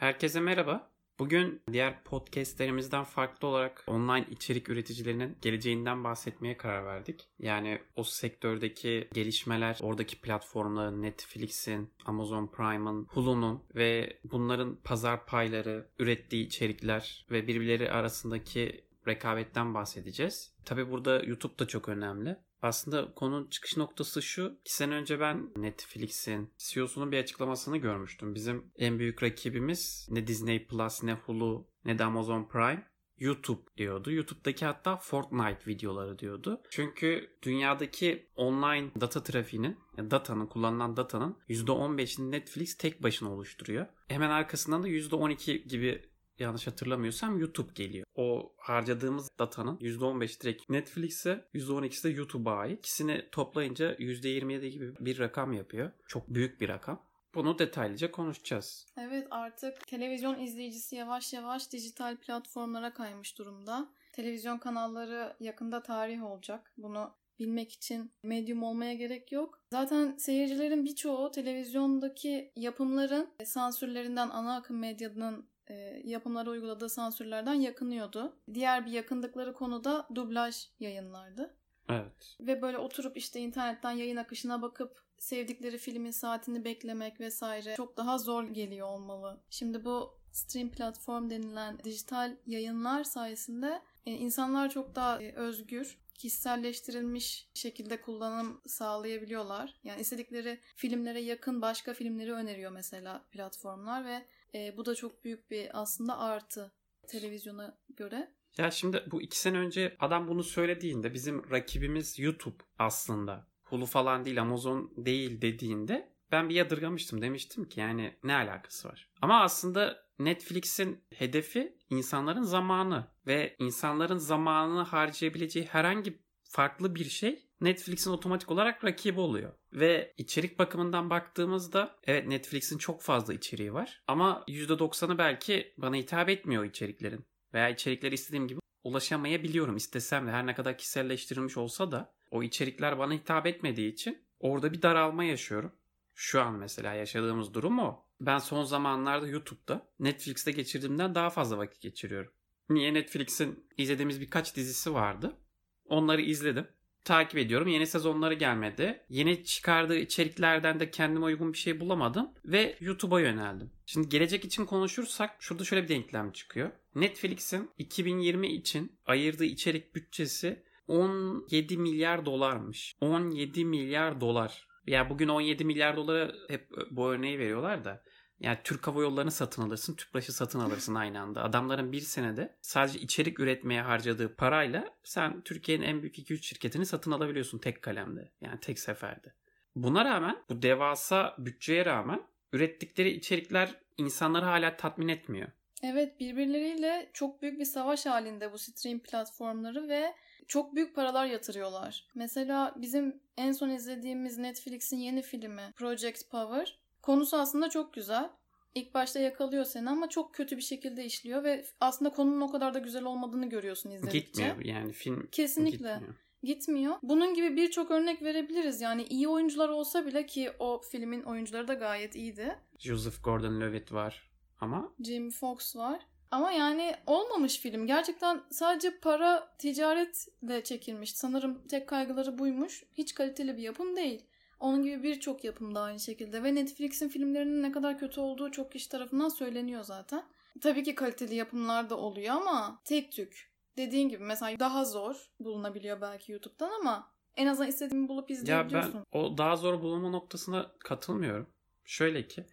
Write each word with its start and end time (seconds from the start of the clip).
Herkese 0.00 0.40
merhaba. 0.40 0.90
Bugün 1.18 1.62
diğer 1.72 2.04
podcastlerimizden 2.04 3.04
farklı 3.04 3.48
olarak 3.48 3.84
online 3.86 4.26
içerik 4.30 4.68
üreticilerinin 4.68 5.36
geleceğinden 5.42 6.04
bahsetmeye 6.04 6.56
karar 6.56 6.86
verdik. 6.86 7.28
Yani 7.38 7.80
o 7.96 8.04
sektördeki 8.04 9.08
gelişmeler, 9.12 9.78
oradaki 9.82 10.20
platformların, 10.20 11.02
Netflix'in, 11.02 11.90
Amazon 12.04 12.46
Prime'ın, 12.46 13.04
Hulu'nun 13.04 13.62
ve 13.74 14.18
bunların 14.24 14.76
pazar 14.84 15.26
payları, 15.26 15.88
ürettiği 15.98 16.46
içerikler 16.46 17.26
ve 17.30 17.46
birbirleri 17.46 17.90
arasındaki 17.90 18.84
rekabetten 19.08 19.74
bahsedeceğiz. 19.74 20.54
Tabi 20.64 20.90
burada 20.90 21.22
YouTube 21.22 21.58
da 21.58 21.66
çok 21.66 21.88
önemli. 21.88 22.36
Aslında 22.62 23.14
konunun 23.14 23.48
çıkış 23.50 23.76
noktası 23.76 24.22
şu. 24.22 24.58
İki 24.60 24.74
sene 24.74 24.94
önce 24.94 25.20
ben 25.20 25.50
Netflix'in 25.56 26.50
CEO'sunun 26.58 27.12
bir 27.12 27.18
açıklamasını 27.18 27.76
görmüştüm. 27.76 28.34
Bizim 28.34 28.72
en 28.76 28.98
büyük 28.98 29.22
rakibimiz 29.22 30.08
ne 30.10 30.26
Disney 30.26 30.66
Plus 30.66 31.02
ne 31.02 31.12
Hulu 31.12 31.68
ne 31.84 31.98
de 31.98 32.04
Amazon 32.04 32.44
Prime. 32.44 32.90
YouTube 33.20 33.60
diyordu. 33.76 34.12
YouTube'daki 34.12 34.64
hatta 34.64 34.96
Fortnite 34.96 35.66
videoları 35.66 36.18
diyordu. 36.18 36.60
Çünkü 36.70 37.30
dünyadaki 37.42 38.26
online 38.36 38.90
data 39.00 39.22
trafiğinin, 39.22 39.78
datanın, 39.98 40.46
kullanılan 40.46 40.96
datanın 40.96 41.36
%15'ini 41.48 42.30
Netflix 42.30 42.76
tek 42.76 43.02
başına 43.02 43.32
oluşturuyor. 43.32 43.86
Hemen 44.08 44.30
arkasından 44.30 44.82
da 44.82 44.88
%12 44.88 45.68
gibi 45.68 46.09
yanlış 46.40 46.66
hatırlamıyorsam 46.66 47.38
YouTube 47.38 47.72
geliyor. 47.74 48.06
O 48.14 48.52
harcadığımız 48.58 49.30
datanın 49.38 49.76
%15 49.76 50.40
direkt 50.40 50.70
Netflix'e 50.70 51.44
%12'si 51.54 52.04
de 52.04 52.08
YouTube'a 52.08 52.54
ait. 52.54 52.78
İkisini 52.78 53.28
toplayınca 53.32 53.94
%27 53.94 54.66
gibi 54.66 54.94
bir 55.00 55.18
rakam 55.18 55.52
yapıyor. 55.52 55.90
Çok 56.06 56.28
büyük 56.28 56.60
bir 56.60 56.68
rakam. 56.68 57.10
Bunu 57.34 57.58
detaylıca 57.58 58.10
konuşacağız. 58.10 58.86
Evet 58.98 59.26
artık 59.30 59.88
televizyon 59.88 60.38
izleyicisi 60.38 60.96
yavaş 60.96 61.32
yavaş 61.32 61.72
dijital 61.72 62.16
platformlara 62.16 62.94
kaymış 62.94 63.38
durumda. 63.38 63.88
Televizyon 64.12 64.58
kanalları 64.58 65.36
yakında 65.40 65.82
tarih 65.82 66.24
olacak. 66.24 66.72
Bunu 66.76 67.14
bilmek 67.40 67.72
için 67.72 68.12
medyum 68.22 68.62
olmaya 68.62 68.94
gerek 68.94 69.32
yok. 69.32 69.60
Zaten 69.72 70.16
seyircilerin 70.16 70.84
birçoğu 70.84 71.30
televizyondaki 71.30 72.52
yapımların 72.56 73.28
sansürlerinden 73.44 74.28
ana 74.28 74.56
akım 74.56 74.78
medyanın 74.78 75.49
e, 75.70 76.02
yapımlara 76.04 76.50
uyguladığı 76.50 76.88
sansürlerden 76.88 77.54
yakınıyordu. 77.54 78.36
Diğer 78.54 78.86
bir 78.86 78.90
yakındıkları 78.90 79.54
konu 79.54 79.84
da 79.84 80.06
dublaj 80.14 80.56
yayınlardı. 80.80 81.54
Evet. 81.88 82.36
Ve 82.40 82.62
böyle 82.62 82.78
oturup 82.78 83.16
işte 83.16 83.40
internetten 83.40 83.90
yayın 83.92 84.16
akışına 84.16 84.62
bakıp 84.62 85.02
sevdikleri 85.18 85.78
filmin 85.78 86.10
saatini 86.10 86.64
beklemek 86.64 87.20
vesaire 87.20 87.74
çok 87.76 87.96
daha 87.96 88.18
zor 88.18 88.44
geliyor 88.44 88.88
olmalı. 88.88 89.40
Şimdi 89.50 89.84
bu 89.84 90.20
stream 90.32 90.70
platform 90.70 91.30
denilen 91.30 91.78
dijital 91.84 92.36
yayınlar 92.46 93.04
sayesinde 93.04 93.82
e, 94.06 94.12
insanlar 94.12 94.70
çok 94.70 94.94
daha 94.94 95.22
e, 95.22 95.32
özgür, 95.32 95.98
kişiselleştirilmiş 96.14 97.48
şekilde 97.54 98.00
kullanım 98.00 98.60
sağlayabiliyorlar. 98.66 99.74
Yani 99.84 100.00
istedikleri 100.00 100.60
filmlere 100.76 101.20
yakın 101.20 101.62
başka 101.62 101.94
filmleri 101.94 102.32
öneriyor 102.32 102.72
mesela 102.72 103.24
platformlar 103.30 104.04
ve 104.04 104.26
e, 104.54 104.76
bu 104.76 104.86
da 104.86 104.94
çok 104.94 105.24
büyük 105.24 105.50
bir 105.50 105.80
aslında 105.80 106.18
artı 106.18 106.72
televizyona 107.08 107.78
göre. 107.96 108.34
Ya 108.58 108.70
şimdi 108.70 109.04
bu 109.10 109.22
iki 109.22 109.38
sene 109.38 109.58
önce 109.58 109.96
adam 110.00 110.28
bunu 110.28 110.44
söylediğinde 110.44 111.14
bizim 111.14 111.50
rakibimiz 111.50 112.18
YouTube 112.18 112.64
aslında. 112.78 113.46
Hulu 113.62 113.86
falan 113.86 114.24
değil 114.24 114.40
Amazon 114.40 114.92
değil 114.96 115.42
dediğinde 115.42 116.12
ben 116.32 116.48
bir 116.48 116.54
yadırgamıştım. 116.54 117.22
Demiştim 117.22 117.64
ki 117.64 117.80
yani 117.80 118.16
ne 118.24 118.34
alakası 118.34 118.88
var? 118.88 119.10
Ama 119.22 119.42
aslında 119.42 120.04
Netflix'in 120.18 121.04
hedefi 121.14 121.78
insanların 121.90 122.42
zamanı 122.42 123.06
ve 123.26 123.56
insanların 123.58 124.18
zamanını 124.18 124.82
harcayabileceği 124.82 125.66
herhangi 125.66 126.22
farklı 126.42 126.94
bir 126.94 127.04
şey 127.04 127.49
Netflix'in 127.60 128.10
otomatik 128.10 128.50
olarak 128.50 128.84
rakibi 128.84 129.20
oluyor. 129.20 129.52
Ve 129.72 130.14
içerik 130.18 130.58
bakımından 130.58 131.10
baktığımızda 131.10 131.96
evet 132.04 132.26
Netflix'in 132.26 132.78
çok 132.78 133.02
fazla 133.02 133.34
içeriği 133.34 133.74
var 133.74 134.02
ama 134.06 134.44
%90'ı 134.48 135.18
belki 135.18 135.74
bana 135.76 135.96
hitap 135.96 136.28
etmiyor 136.28 136.64
içeriklerin. 136.64 137.24
Veya 137.54 137.68
içerikleri 137.68 138.14
istediğim 138.14 138.48
gibi 138.48 138.60
ulaşamayabiliyorum 138.84 139.76
istesem 139.76 140.26
de 140.26 140.30
her 140.30 140.46
ne 140.46 140.54
kadar 140.54 140.78
kişiselleştirilmiş 140.78 141.56
olsa 141.56 141.92
da 141.92 142.14
o 142.30 142.42
içerikler 142.42 142.98
bana 142.98 143.12
hitap 143.12 143.46
etmediği 143.46 143.92
için 143.92 144.26
orada 144.40 144.72
bir 144.72 144.82
daralma 144.82 145.24
yaşıyorum. 145.24 145.72
Şu 146.14 146.42
an 146.42 146.54
mesela 146.54 146.94
yaşadığımız 146.94 147.54
durum 147.54 147.78
o. 147.78 148.06
Ben 148.20 148.38
son 148.38 148.64
zamanlarda 148.64 149.28
YouTube'da 149.28 149.88
Netflix'te 149.98 150.52
geçirdiğimden 150.52 151.14
daha 151.14 151.30
fazla 151.30 151.58
vakit 151.58 151.80
geçiriyorum. 151.80 152.32
Niye 152.68 152.94
Netflix'in 152.94 153.66
izlediğimiz 153.76 154.20
birkaç 154.20 154.56
dizisi 154.56 154.94
vardı. 154.94 155.36
Onları 155.84 156.22
izledim 156.22 156.66
takip 157.04 157.38
ediyorum. 157.38 157.68
Yeni 157.68 157.86
sezonları 157.86 158.34
gelmedi. 158.34 159.00
Yeni 159.08 159.44
çıkardığı 159.44 159.96
içeriklerden 159.96 160.80
de 160.80 160.90
kendime 160.90 161.24
uygun 161.24 161.52
bir 161.52 161.58
şey 161.58 161.80
bulamadım 161.80 162.30
ve 162.44 162.76
YouTube'a 162.80 163.20
yöneldim. 163.20 163.70
Şimdi 163.86 164.08
gelecek 164.08 164.44
için 164.44 164.66
konuşursak 164.66 165.36
şurada 165.40 165.64
şöyle 165.64 165.82
bir 165.82 165.88
denklem 165.88 166.32
çıkıyor. 166.32 166.70
Netflix'in 166.94 167.70
2020 167.78 168.48
için 168.48 168.98
ayırdığı 169.06 169.44
içerik 169.44 169.94
bütçesi 169.94 170.62
17 170.88 171.76
milyar 171.76 172.26
dolarmış. 172.26 172.96
17 173.00 173.64
milyar 173.64 174.20
dolar. 174.20 174.66
Ya 174.86 175.10
bugün 175.10 175.28
17 175.28 175.64
milyar 175.64 175.96
dolara 175.96 176.32
hep 176.48 176.68
bu 176.90 177.08
örneği 177.08 177.38
veriyorlar 177.38 177.84
da 177.84 178.02
yani 178.40 178.58
Türk 178.64 178.86
Hava 178.86 179.02
Yolları'nı 179.02 179.30
satın 179.30 179.62
alırsın, 179.62 179.94
Tüpraş'ı 179.94 180.32
satın 180.32 180.60
alırsın 180.60 180.94
aynı 180.94 181.20
anda. 181.20 181.42
Adamların 181.42 181.92
bir 181.92 182.00
senede 182.00 182.54
sadece 182.60 182.98
içerik 182.98 183.40
üretmeye 183.40 183.82
harcadığı 183.82 184.36
parayla 184.36 184.84
sen 185.04 185.40
Türkiye'nin 185.40 185.84
en 185.84 186.02
büyük 186.02 186.18
2-3 186.18 186.42
şirketini 186.42 186.86
satın 186.86 187.10
alabiliyorsun 187.10 187.58
tek 187.58 187.82
kalemde. 187.82 188.30
Yani 188.40 188.60
tek 188.60 188.78
seferde. 188.78 189.32
Buna 189.76 190.04
rağmen 190.04 190.36
bu 190.48 190.62
devasa 190.62 191.34
bütçeye 191.38 191.84
rağmen 191.84 192.22
ürettikleri 192.52 193.10
içerikler 193.10 193.74
insanları 193.96 194.44
hala 194.44 194.76
tatmin 194.76 195.08
etmiyor. 195.08 195.48
Evet 195.82 196.20
birbirleriyle 196.20 197.10
çok 197.12 197.42
büyük 197.42 197.60
bir 197.60 197.64
savaş 197.64 198.06
halinde 198.06 198.52
bu 198.52 198.58
stream 198.58 198.98
platformları 198.98 199.88
ve 199.88 200.14
çok 200.48 200.74
büyük 200.74 200.94
paralar 200.94 201.26
yatırıyorlar. 201.26 202.08
Mesela 202.14 202.74
bizim 202.76 203.20
en 203.36 203.52
son 203.52 203.70
izlediğimiz 203.70 204.38
Netflix'in 204.38 204.96
yeni 204.96 205.22
filmi 205.22 205.72
Project 205.76 206.30
Power 206.30 206.78
Konusu 207.02 207.36
aslında 207.36 207.70
çok 207.70 207.94
güzel. 207.94 208.30
İlk 208.74 208.94
başta 208.94 209.18
yakalıyor 209.18 209.64
seni 209.64 209.90
ama 209.90 210.08
çok 210.08 210.34
kötü 210.34 210.56
bir 210.56 210.62
şekilde 210.62 211.04
işliyor 211.04 211.44
ve 211.44 211.64
aslında 211.80 212.10
konunun 212.12 212.40
o 212.40 212.50
kadar 212.50 212.74
da 212.74 212.78
güzel 212.78 213.04
olmadığını 213.04 213.48
görüyorsun 213.48 213.90
izledikçe. 213.90 214.18
Gitmiyor 214.18 214.64
yani 214.64 214.92
film 214.92 215.28
Kesinlikle. 215.32 215.76
Gitmiyor. 215.76 216.14
Gitmiyor. 216.42 216.96
Bunun 217.02 217.34
gibi 217.34 217.56
birçok 217.56 217.90
örnek 217.90 218.22
verebiliriz. 218.22 218.80
Yani 218.80 219.02
iyi 219.04 219.28
oyuncular 219.28 219.68
olsa 219.68 220.06
bile 220.06 220.26
ki 220.26 220.52
o 220.58 220.80
filmin 220.90 221.22
oyuncuları 221.22 221.68
da 221.68 221.74
gayet 221.74 222.14
iyiydi. 222.14 222.58
Joseph 222.78 223.24
Gordon-Levitt 223.24 223.92
var 223.92 224.30
ama. 224.60 224.92
Jamie 225.04 225.30
Foxx 225.30 225.76
var. 225.76 226.00
Ama 226.30 226.52
yani 226.52 226.94
olmamış 227.06 227.58
film. 227.58 227.86
Gerçekten 227.86 228.42
sadece 228.50 228.98
para 228.98 229.52
ticaretle 229.58 230.64
çekilmiş. 230.64 231.12
Sanırım 231.12 231.66
tek 231.68 231.88
kaygıları 231.88 232.38
buymuş. 232.38 232.84
Hiç 232.92 233.14
kaliteli 233.14 233.56
bir 233.56 233.62
yapım 233.62 233.96
değil. 233.96 234.24
Onun 234.60 234.82
gibi 234.82 235.02
birçok 235.02 235.44
yapım 235.44 235.74
da 235.74 235.80
aynı 235.80 236.00
şekilde 236.00 236.42
ve 236.42 236.54
Netflix'in 236.54 237.08
filmlerinin 237.08 237.62
ne 237.62 237.72
kadar 237.72 237.98
kötü 237.98 238.20
olduğu 238.20 238.50
çok 238.50 238.72
kişi 238.72 238.88
tarafından 238.88 239.28
söyleniyor 239.28 239.82
zaten. 239.82 240.24
Tabii 240.60 240.82
ki 240.82 240.94
kaliteli 240.94 241.34
yapımlar 241.34 241.90
da 241.90 241.96
oluyor 241.96 242.34
ama 242.34 242.80
tek 242.84 243.12
tük. 243.12 243.50
Dediğin 243.76 244.08
gibi 244.08 244.24
mesela 244.24 244.58
daha 244.58 244.84
zor 244.84 245.30
bulunabiliyor 245.40 246.00
belki 246.00 246.32
YouTube'dan 246.32 246.70
ama 246.80 247.12
en 247.36 247.46
azından 247.46 247.68
istediğimi 247.68 248.08
bulup 248.08 248.30
izleyebiliyorsun. 248.30 248.98
Ya 248.98 249.04
ben 249.14 249.18
o 249.18 249.38
daha 249.38 249.56
zor 249.56 249.80
bulunma 249.82 250.10
noktasına 250.10 250.72
katılmıyorum. 250.78 251.50
Şöyle 251.84 252.28
ki 252.28 252.46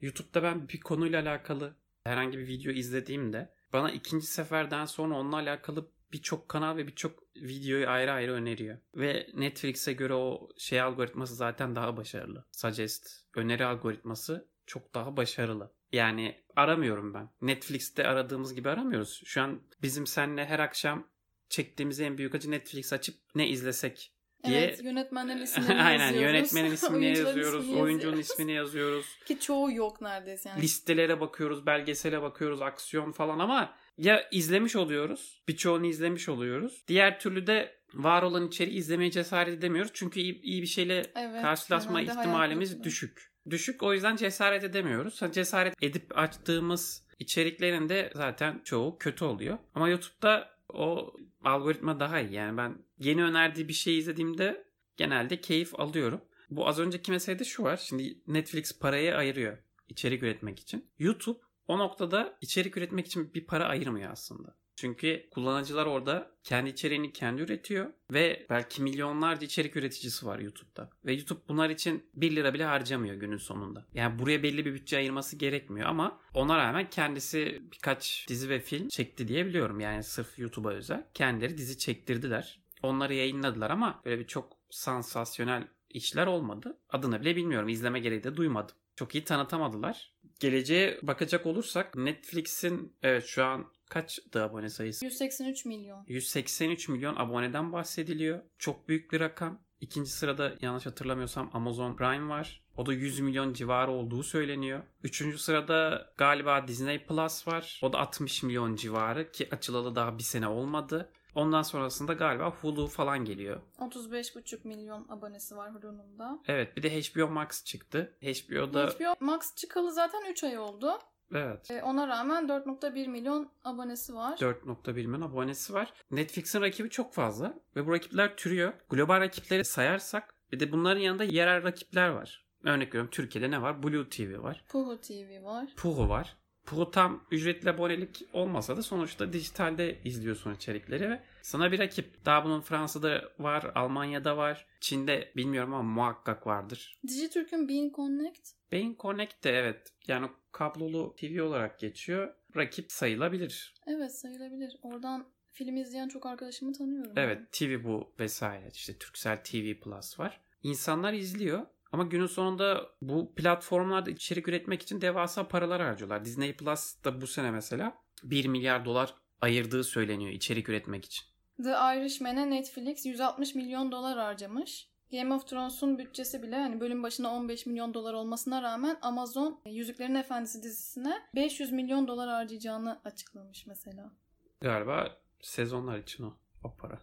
YouTube'da 0.00 0.42
ben 0.42 0.68
bir 0.68 0.80
konuyla 0.80 1.22
alakalı 1.22 1.76
herhangi 2.04 2.38
bir 2.38 2.46
video 2.46 2.72
izlediğimde 2.72 3.54
bana 3.72 3.90
ikinci 3.90 4.26
seferden 4.26 4.84
sonra 4.84 5.14
onunla 5.14 5.36
alakalı 5.36 5.90
birçok 6.12 6.48
kanal 6.48 6.76
ve 6.76 6.86
birçok 6.86 7.22
videoyu 7.36 7.88
ayrı 7.88 8.12
ayrı 8.12 8.32
öneriyor. 8.32 8.78
Ve 8.94 9.26
Netflix'e 9.34 9.92
göre 9.92 10.14
o 10.14 10.48
şey 10.58 10.80
algoritması 10.80 11.34
zaten 11.34 11.76
daha 11.76 11.96
başarılı. 11.96 12.44
Suggest, 12.52 13.10
öneri 13.36 13.64
algoritması 13.64 14.48
çok 14.66 14.94
daha 14.94 15.16
başarılı. 15.16 15.72
Yani 15.92 16.44
aramıyorum 16.56 17.14
ben. 17.14 17.28
Netflix'te 17.40 18.06
aradığımız 18.06 18.54
gibi 18.54 18.70
aramıyoruz. 18.70 19.22
Şu 19.24 19.42
an 19.42 19.60
bizim 19.82 20.06
seninle 20.06 20.46
her 20.46 20.58
akşam 20.58 21.08
çektiğimiz 21.48 22.00
en 22.00 22.18
büyük 22.18 22.34
acı 22.34 22.50
Netflix 22.50 22.92
açıp 22.92 23.14
ne 23.34 23.48
izlesek 23.48 24.12
diye. 24.44 24.58
Evet 24.60 24.84
yönetmenlerin 24.84 25.40
isimlerini 25.42 25.82
Aynen, 25.82 26.06
yazıyoruz. 26.06 26.34
yönetmenin 26.34 26.70
ismini 26.72 27.06
yazıyoruz. 27.18 27.64
ismini 27.64 27.82
oyuncunun 27.82 28.16
yazıyoruz. 28.16 28.30
ismini 28.30 28.52
yazıyoruz. 28.52 29.06
Ki 29.26 29.40
çoğu 29.40 29.72
yok 29.72 30.00
neredeyse 30.00 30.48
yani. 30.48 30.62
Listelere 30.62 31.20
bakıyoruz, 31.20 31.66
belgesele 31.66 32.22
bakıyoruz, 32.22 32.62
aksiyon 32.62 33.12
falan 33.12 33.38
ama 33.38 33.74
ya 33.98 34.28
izlemiş 34.30 34.76
oluyoruz. 34.76 35.42
Birçoğunu 35.48 35.86
izlemiş 35.86 36.28
oluyoruz. 36.28 36.84
Diğer 36.88 37.20
türlü 37.20 37.46
de 37.46 37.82
var 37.94 38.22
olan 38.22 38.46
içeriği 38.46 38.76
izlemeye 38.76 39.10
cesaret 39.10 39.54
edemiyoruz. 39.54 39.90
Çünkü 39.94 40.20
iyi, 40.20 40.42
iyi 40.42 40.62
bir 40.62 40.66
şeyle 40.66 40.94
Evet, 41.16 41.42
karşılaşma 41.42 42.00
ihtimalimiz 42.00 42.84
düşük. 42.84 43.32
düşük 43.50 43.82
o 43.82 43.94
yüzden 43.94 44.16
cesaret 44.16 44.64
edemiyoruz. 44.64 45.22
Ha, 45.22 45.32
cesaret 45.32 45.74
edip 45.82 46.18
açtığımız 46.18 47.06
içeriklerin 47.18 47.88
de 47.88 48.12
zaten 48.14 48.60
çoğu 48.64 48.98
kötü 48.98 49.24
oluyor. 49.24 49.58
Ama 49.74 49.88
YouTube'da 49.88 50.48
o 50.68 51.14
algoritma 51.44 52.00
daha 52.00 52.20
iyi. 52.20 52.32
Yani 52.32 52.56
ben 52.56 52.78
yeni 52.98 53.24
önerdiği 53.24 53.68
bir 53.68 53.72
şey 53.72 53.98
izlediğimde 53.98 54.64
genelde 54.96 55.40
keyif 55.40 55.80
alıyorum. 55.80 56.20
Bu 56.50 56.68
az 56.68 56.78
önceki 56.78 57.10
meselede 57.10 57.44
şu 57.44 57.62
var. 57.62 57.76
Şimdi 57.76 58.18
Netflix 58.26 58.78
parayı 58.78 59.16
ayırıyor 59.16 59.58
içerik 59.88 60.22
üretmek 60.22 60.60
için. 60.60 60.90
YouTube 60.98 61.38
o 61.72 61.78
noktada 61.78 62.38
içerik 62.40 62.76
üretmek 62.76 63.06
için 63.06 63.34
bir 63.34 63.46
para 63.46 63.66
ayırmıyor 63.66 64.12
aslında. 64.12 64.56
Çünkü 64.76 65.28
kullanıcılar 65.30 65.86
orada 65.86 66.30
kendi 66.44 66.70
içeriğini 66.70 67.12
kendi 67.12 67.42
üretiyor 67.42 67.92
ve 68.12 68.46
belki 68.50 68.82
milyonlarca 68.82 69.46
içerik 69.46 69.76
üreticisi 69.76 70.26
var 70.26 70.38
YouTube'da. 70.38 70.90
Ve 71.04 71.12
YouTube 71.12 71.40
bunlar 71.48 71.70
için 71.70 72.10
1 72.14 72.36
lira 72.36 72.54
bile 72.54 72.64
harcamıyor 72.64 73.14
günün 73.14 73.36
sonunda. 73.36 73.86
Yani 73.94 74.18
buraya 74.18 74.42
belli 74.42 74.64
bir 74.64 74.74
bütçe 74.74 74.96
ayırması 74.96 75.36
gerekmiyor 75.36 75.88
ama 75.88 76.20
ona 76.34 76.58
rağmen 76.58 76.90
kendisi 76.90 77.62
birkaç 77.72 78.26
dizi 78.28 78.48
ve 78.48 78.60
film 78.60 78.88
çekti 78.88 79.28
diye 79.28 79.46
biliyorum. 79.46 79.80
Yani 79.80 80.02
sırf 80.02 80.38
YouTube'a 80.38 80.72
özel. 80.72 81.06
Kendileri 81.14 81.58
dizi 81.58 81.78
çektirdiler. 81.78 82.60
Onları 82.82 83.14
yayınladılar 83.14 83.70
ama 83.70 84.00
böyle 84.04 84.18
bir 84.18 84.26
çok 84.26 84.58
sansasyonel 84.70 85.68
işler 85.90 86.26
olmadı. 86.26 86.78
Adını 86.88 87.20
bile 87.20 87.36
bilmiyorum. 87.36 87.68
İzleme 87.68 88.00
gereği 88.00 88.24
de 88.24 88.36
duymadım. 88.36 88.76
Çok 88.96 89.14
iyi 89.14 89.24
tanıtamadılar. 89.24 90.12
Geleceğe 90.42 90.98
bakacak 91.02 91.46
olursak 91.46 91.96
Netflix'in 91.96 92.96
evet 93.02 93.26
şu 93.26 93.44
an 93.44 93.66
kaçtı 93.90 94.42
abone 94.42 94.70
sayısı? 94.70 95.04
183 95.04 95.64
milyon. 95.64 96.04
183 96.08 96.88
milyon 96.88 97.16
aboneden 97.16 97.72
bahsediliyor. 97.72 98.40
Çok 98.58 98.88
büyük 98.88 99.12
bir 99.12 99.20
rakam. 99.20 99.60
İkinci 99.80 100.10
sırada 100.10 100.54
yanlış 100.60 100.86
hatırlamıyorsam 100.86 101.50
Amazon 101.52 101.96
Prime 101.96 102.28
var. 102.28 102.62
O 102.76 102.86
da 102.86 102.92
100 102.92 103.20
milyon 103.20 103.52
civarı 103.52 103.90
olduğu 103.90 104.22
söyleniyor. 104.22 104.82
Üçüncü 105.02 105.38
sırada 105.38 106.12
galiba 106.16 106.68
Disney 106.68 107.06
Plus 107.06 107.48
var. 107.48 107.80
O 107.82 107.92
da 107.92 107.98
60 107.98 108.42
milyon 108.42 108.76
civarı 108.76 109.32
ki 109.32 109.48
açılalı 109.50 109.94
daha 109.94 110.18
bir 110.18 110.22
sene 110.22 110.48
olmadı. 110.48 111.12
Ondan 111.34 111.62
sonrasında 111.62 112.12
galiba 112.12 112.50
Hulu 112.50 112.86
falan 112.86 113.24
geliyor. 113.24 113.60
35,5 113.78 114.68
milyon 114.68 115.06
abonesi 115.08 115.56
var 115.56 115.74
Hulu'nun 115.74 116.18
da. 116.18 116.38
Evet 116.46 116.76
bir 116.76 116.82
de 116.82 117.00
HBO 117.00 117.28
Max 117.28 117.64
çıktı. 117.64 118.16
HBO'da... 118.22 118.86
HBO 118.86 119.14
Max 119.20 119.54
çıkalı 119.54 119.92
zaten 119.92 120.30
3 120.30 120.44
ay 120.44 120.58
oldu. 120.58 120.98
Evet. 121.34 121.70
E, 121.70 121.82
ona 121.82 122.08
rağmen 122.08 122.44
4.1 122.44 123.08
milyon 123.08 123.50
abonesi 123.64 124.14
var. 124.14 124.36
4.1 124.36 124.92
milyon 124.92 125.20
abonesi 125.20 125.74
var. 125.74 125.92
Netflix'in 126.10 126.60
rakibi 126.60 126.90
çok 126.90 127.14
fazla 127.14 127.54
ve 127.76 127.86
bu 127.86 127.92
rakipler 127.92 128.36
türüyor. 128.36 128.72
Global 128.90 129.20
rakipleri 129.20 129.64
sayarsak 129.64 130.34
bir 130.52 130.60
de 130.60 130.72
bunların 130.72 131.00
yanında 131.00 131.24
yerel 131.24 131.62
rakipler 131.62 132.08
var. 132.08 132.46
Örnek 132.64 132.88
veriyorum 132.88 133.10
Türkiye'de 133.10 133.50
ne 133.50 133.62
var? 133.62 133.82
Blue 133.82 134.08
TV 134.08 134.42
var. 134.42 134.64
Puhu 134.68 135.00
TV 135.00 135.44
var. 135.44 135.68
Puhu 135.76 136.08
var. 136.08 136.36
Puhu 136.66 136.90
tam 136.90 137.24
ücretli 137.30 137.70
abonelik 137.70 138.24
olmasa 138.32 138.76
da 138.76 138.82
sonuçta 138.82 139.32
dijitalde 139.32 139.98
izliyorsun 140.04 140.54
içerikleri 140.54 141.10
ve 141.10 141.20
sana 141.42 141.72
bir 141.72 141.78
rakip. 141.78 142.24
Daha 142.24 142.44
bunun 142.44 142.60
Fransa'da 142.60 143.32
var, 143.38 143.72
Almanya'da 143.74 144.36
var. 144.36 144.66
Çin'de 144.80 145.32
bilmiyorum 145.36 145.74
ama 145.74 145.94
muhakkak 145.94 146.46
vardır. 146.46 146.98
Dijitürk'ün 147.06 147.68
Bean 147.68 147.90
Connect. 147.96 148.48
Bean 148.72 148.96
Connect 148.98 149.44
de 149.44 149.50
evet. 149.50 149.92
Yani 150.06 150.26
kablolu 150.52 151.14
TV 151.16 151.42
olarak 151.42 151.78
geçiyor. 151.78 152.34
Rakip 152.56 152.92
sayılabilir. 152.92 153.74
Evet 153.86 154.14
sayılabilir. 154.18 154.76
Oradan 154.82 155.26
film 155.52 155.76
izleyen 155.76 156.08
çok 156.08 156.26
arkadaşımı 156.26 156.72
tanıyorum. 156.72 157.12
Evet 157.16 157.52
TV 157.52 157.84
bu 157.84 158.12
vesaire. 158.18 158.68
İşte 158.72 158.98
Turkcell 158.98 159.44
TV 159.44 159.80
Plus 159.80 160.20
var. 160.20 160.40
İnsanlar 160.62 161.12
izliyor. 161.12 161.66
Ama 161.92 162.02
günün 162.04 162.26
sonunda 162.26 162.88
bu 163.02 163.34
platformlarda 163.34 164.10
içerik 164.10 164.48
üretmek 164.48 164.82
için 164.82 165.00
devasa 165.00 165.48
paralar 165.48 165.82
harcıyorlar. 165.82 166.24
Disney 166.24 166.56
Plus 166.56 167.04
da 167.04 167.20
bu 167.20 167.26
sene 167.26 167.50
mesela 167.50 167.94
1 168.22 168.46
milyar 168.46 168.84
dolar 168.84 169.14
ayırdığı 169.40 169.84
söyleniyor 169.84 170.32
içerik 170.32 170.68
üretmek 170.68 171.04
için. 171.04 171.24
The 171.62 171.70
Irishman'e 171.70 172.50
Netflix 172.50 173.06
160 173.06 173.54
milyon 173.54 173.92
dolar 173.92 174.18
harcamış. 174.18 174.92
Game 175.12 175.34
of 175.34 175.48
Thrones'un 175.48 175.98
bütçesi 175.98 176.42
bile 176.42 176.56
hani 176.56 176.80
bölüm 176.80 177.02
başına 177.02 177.34
15 177.34 177.66
milyon 177.66 177.94
dolar 177.94 178.14
olmasına 178.14 178.62
rağmen 178.62 178.98
Amazon 179.02 179.60
Yüzüklerin 179.66 180.14
Efendisi 180.14 180.62
dizisine 180.62 181.22
500 181.34 181.72
milyon 181.72 182.08
dolar 182.08 182.28
harcayacağını 182.28 183.00
açıklamış 183.04 183.66
mesela. 183.66 184.12
Galiba 184.60 185.16
sezonlar 185.40 185.98
için 185.98 186.24
o, 186.24 186.36
o 186.64 186.76
para. 186.76 186.98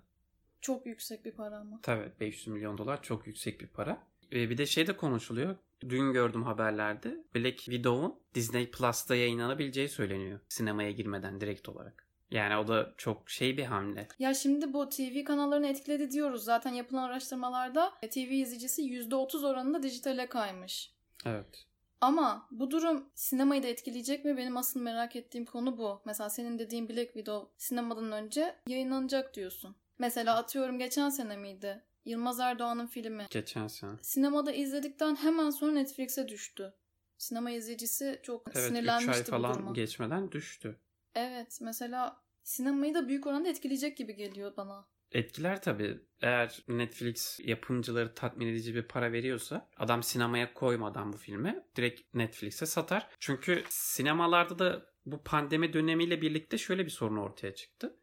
Çok 0.62 0.86
yüksek 0.86 1.26
bir 1.26 1.32
para 1.32 1.58
ama. 1.58 1.80
Tabii 1.82 2.12
500 2.20 2.48
milyon 2.48 2.78
dolar 2.78 3.04
çok 3.04 3.28
yüksek 3.28 3.62
bir 3.62 3.68
para. 3.68 4.04
Ve 4.32 4.50
bir 4.50 4.58
de 4.58 4.66
şey 4.66 4.88
de 4.88 4.98
konuşuluyor. 4.98 5.56
Dün 5.90 6.14
gördüm 6.14 6.44
haberlerde. 6.44 7.24
Black 7.36 7.58
Widow'un 7.58 8.16
Disney 8.36 8.72
Plus'ta 8.72 9.16
yayınlanabileceği 9.16 9.90
söyleniyor. 9.90 10.40
Sinemaya 10.50 10.92
girmeden 10.92 11.42
direkt 11.42 11.70
olarak. 11.70 12.10
Yani 12.32 12.58
o 12.58 12.68
da 12.68 12.94
çok 12.98 13.30
şey 13.30 13.58
bir 13.58 13.64
hamle. 13.64 14.08
Ya 14.20 14.34
şimdi 14.34 14.74
bu 14.74 14.90
TV 14.90 15.24
kanallarını 15.24 15.68
etkiledi 15.68 16.12
diyoruz. 16.12 16.44
Zaten 16.44 16.74
yapılan 16.74 17.04
araştırmalarda 17.04 17.94
TV 18.12 18.18
izleyicisi 18.18 18.82
%30 18.82 19.48
oranında 19.48 19.84
dijitale 19.84 20.28
kaymış. 20.28 20.94
Evet. 21.26 21.66
Ama 22.02 22.48
bu 22.52 22.72
durum 22.72 23.10
sinemayı 23.16 23.64
da 23.64 23.68
etkileyecek 23.68 24.26
mi? 24.26 24.38
Benim 24.38 24.58
asıl 24.58 24.82
merak 24.82 25.16
ettiğim 25.16 25.46
konu 25.46 25.78
bu. 25.78 26.02
Mesela 26.06 26.30
senin 26.30 26.60
dediğin 26.60 26.90
Black 26.90 27.14
Widow 27.14 27.52
sinemadan 27.58 28.12
önce 28.12 28.56
yayınlanacak 28.68 29.36
diyorsun. 29.36 29.76
Mesela 30.00 30.36
atıyorum 30.36 30.80
geçen 30.80 31.10
sene 31.10 31.38
miydi? 31.38 31.84
Yılmaz 32.10 32.40
Erdoğan'ın 32.40 32.88
filmi. 32.88 33.28
Geçen 33.30 33.68
sene. 33.68 33.92
Sinemada 34.02 34.52
izledikten 34.52 35.16
hemen 35.16 35.50
sonra 35.50 35.72
Netflix'e 35.72 36.28
düştü. 36.28 36.74
Sinema 37.18 37.52
izleyicisi 37.52 38.20
çok 38.24 38.48
Evet 38.48 38.58
3 38.58 38.64
sinirlenmişti 38.64 39.12
ay 39.12 39.22
bu 39.22 39.32
falan 39.32 39.56
duruma. 39.56 39.72
geçmeden 39.72 40.32
düştü. 40.32 40.80
Evet 41.16 41.60
mesela 41.62 42.24
sinemayı 42.44 42.94
da 42.94 43.08
büyük 43.08 43.28
oranda 43.28 43.50
etkileyecek 43.50 43.98
gibi 43.98 44.16
geliyor 44.16 44.54
bana. 44.58 44.88
Etkiler 45.12 45.62
tabii. 45.62 46.00
Eğer 46.22 46.64
Netflix 46.68 47.40
yapımcıları 47.44 48.14
tatmin 48.14 48.48
edici 48.48 48.76
bir 48.76 48.84
para 48.84 49.12
veriyorsa 49.12 49.70
adam 49.78 50.04
sinemaya 50.04 50.54
koymadan 50.54 51.14
bu 51.14 51.18
filmi 51.18 51.64
direkt 51.76 52.16
Netflix'e 52.16 52.66
satar. 52.66 53.08
Çünkü 53.20 53.64
sinemalarda 53.70 54.60
da 54.60 54.86
bu 55.06 55.24
pandemi 55.24 55.74
dönemiyle 55.74 56.22
birlikte 56.22 56.58
şöyle 56.58 56.86
bir 56.86 56.90
sorun 56.92 57.18
ortaya 57.18 57.56
çıktı. 57.56 57.99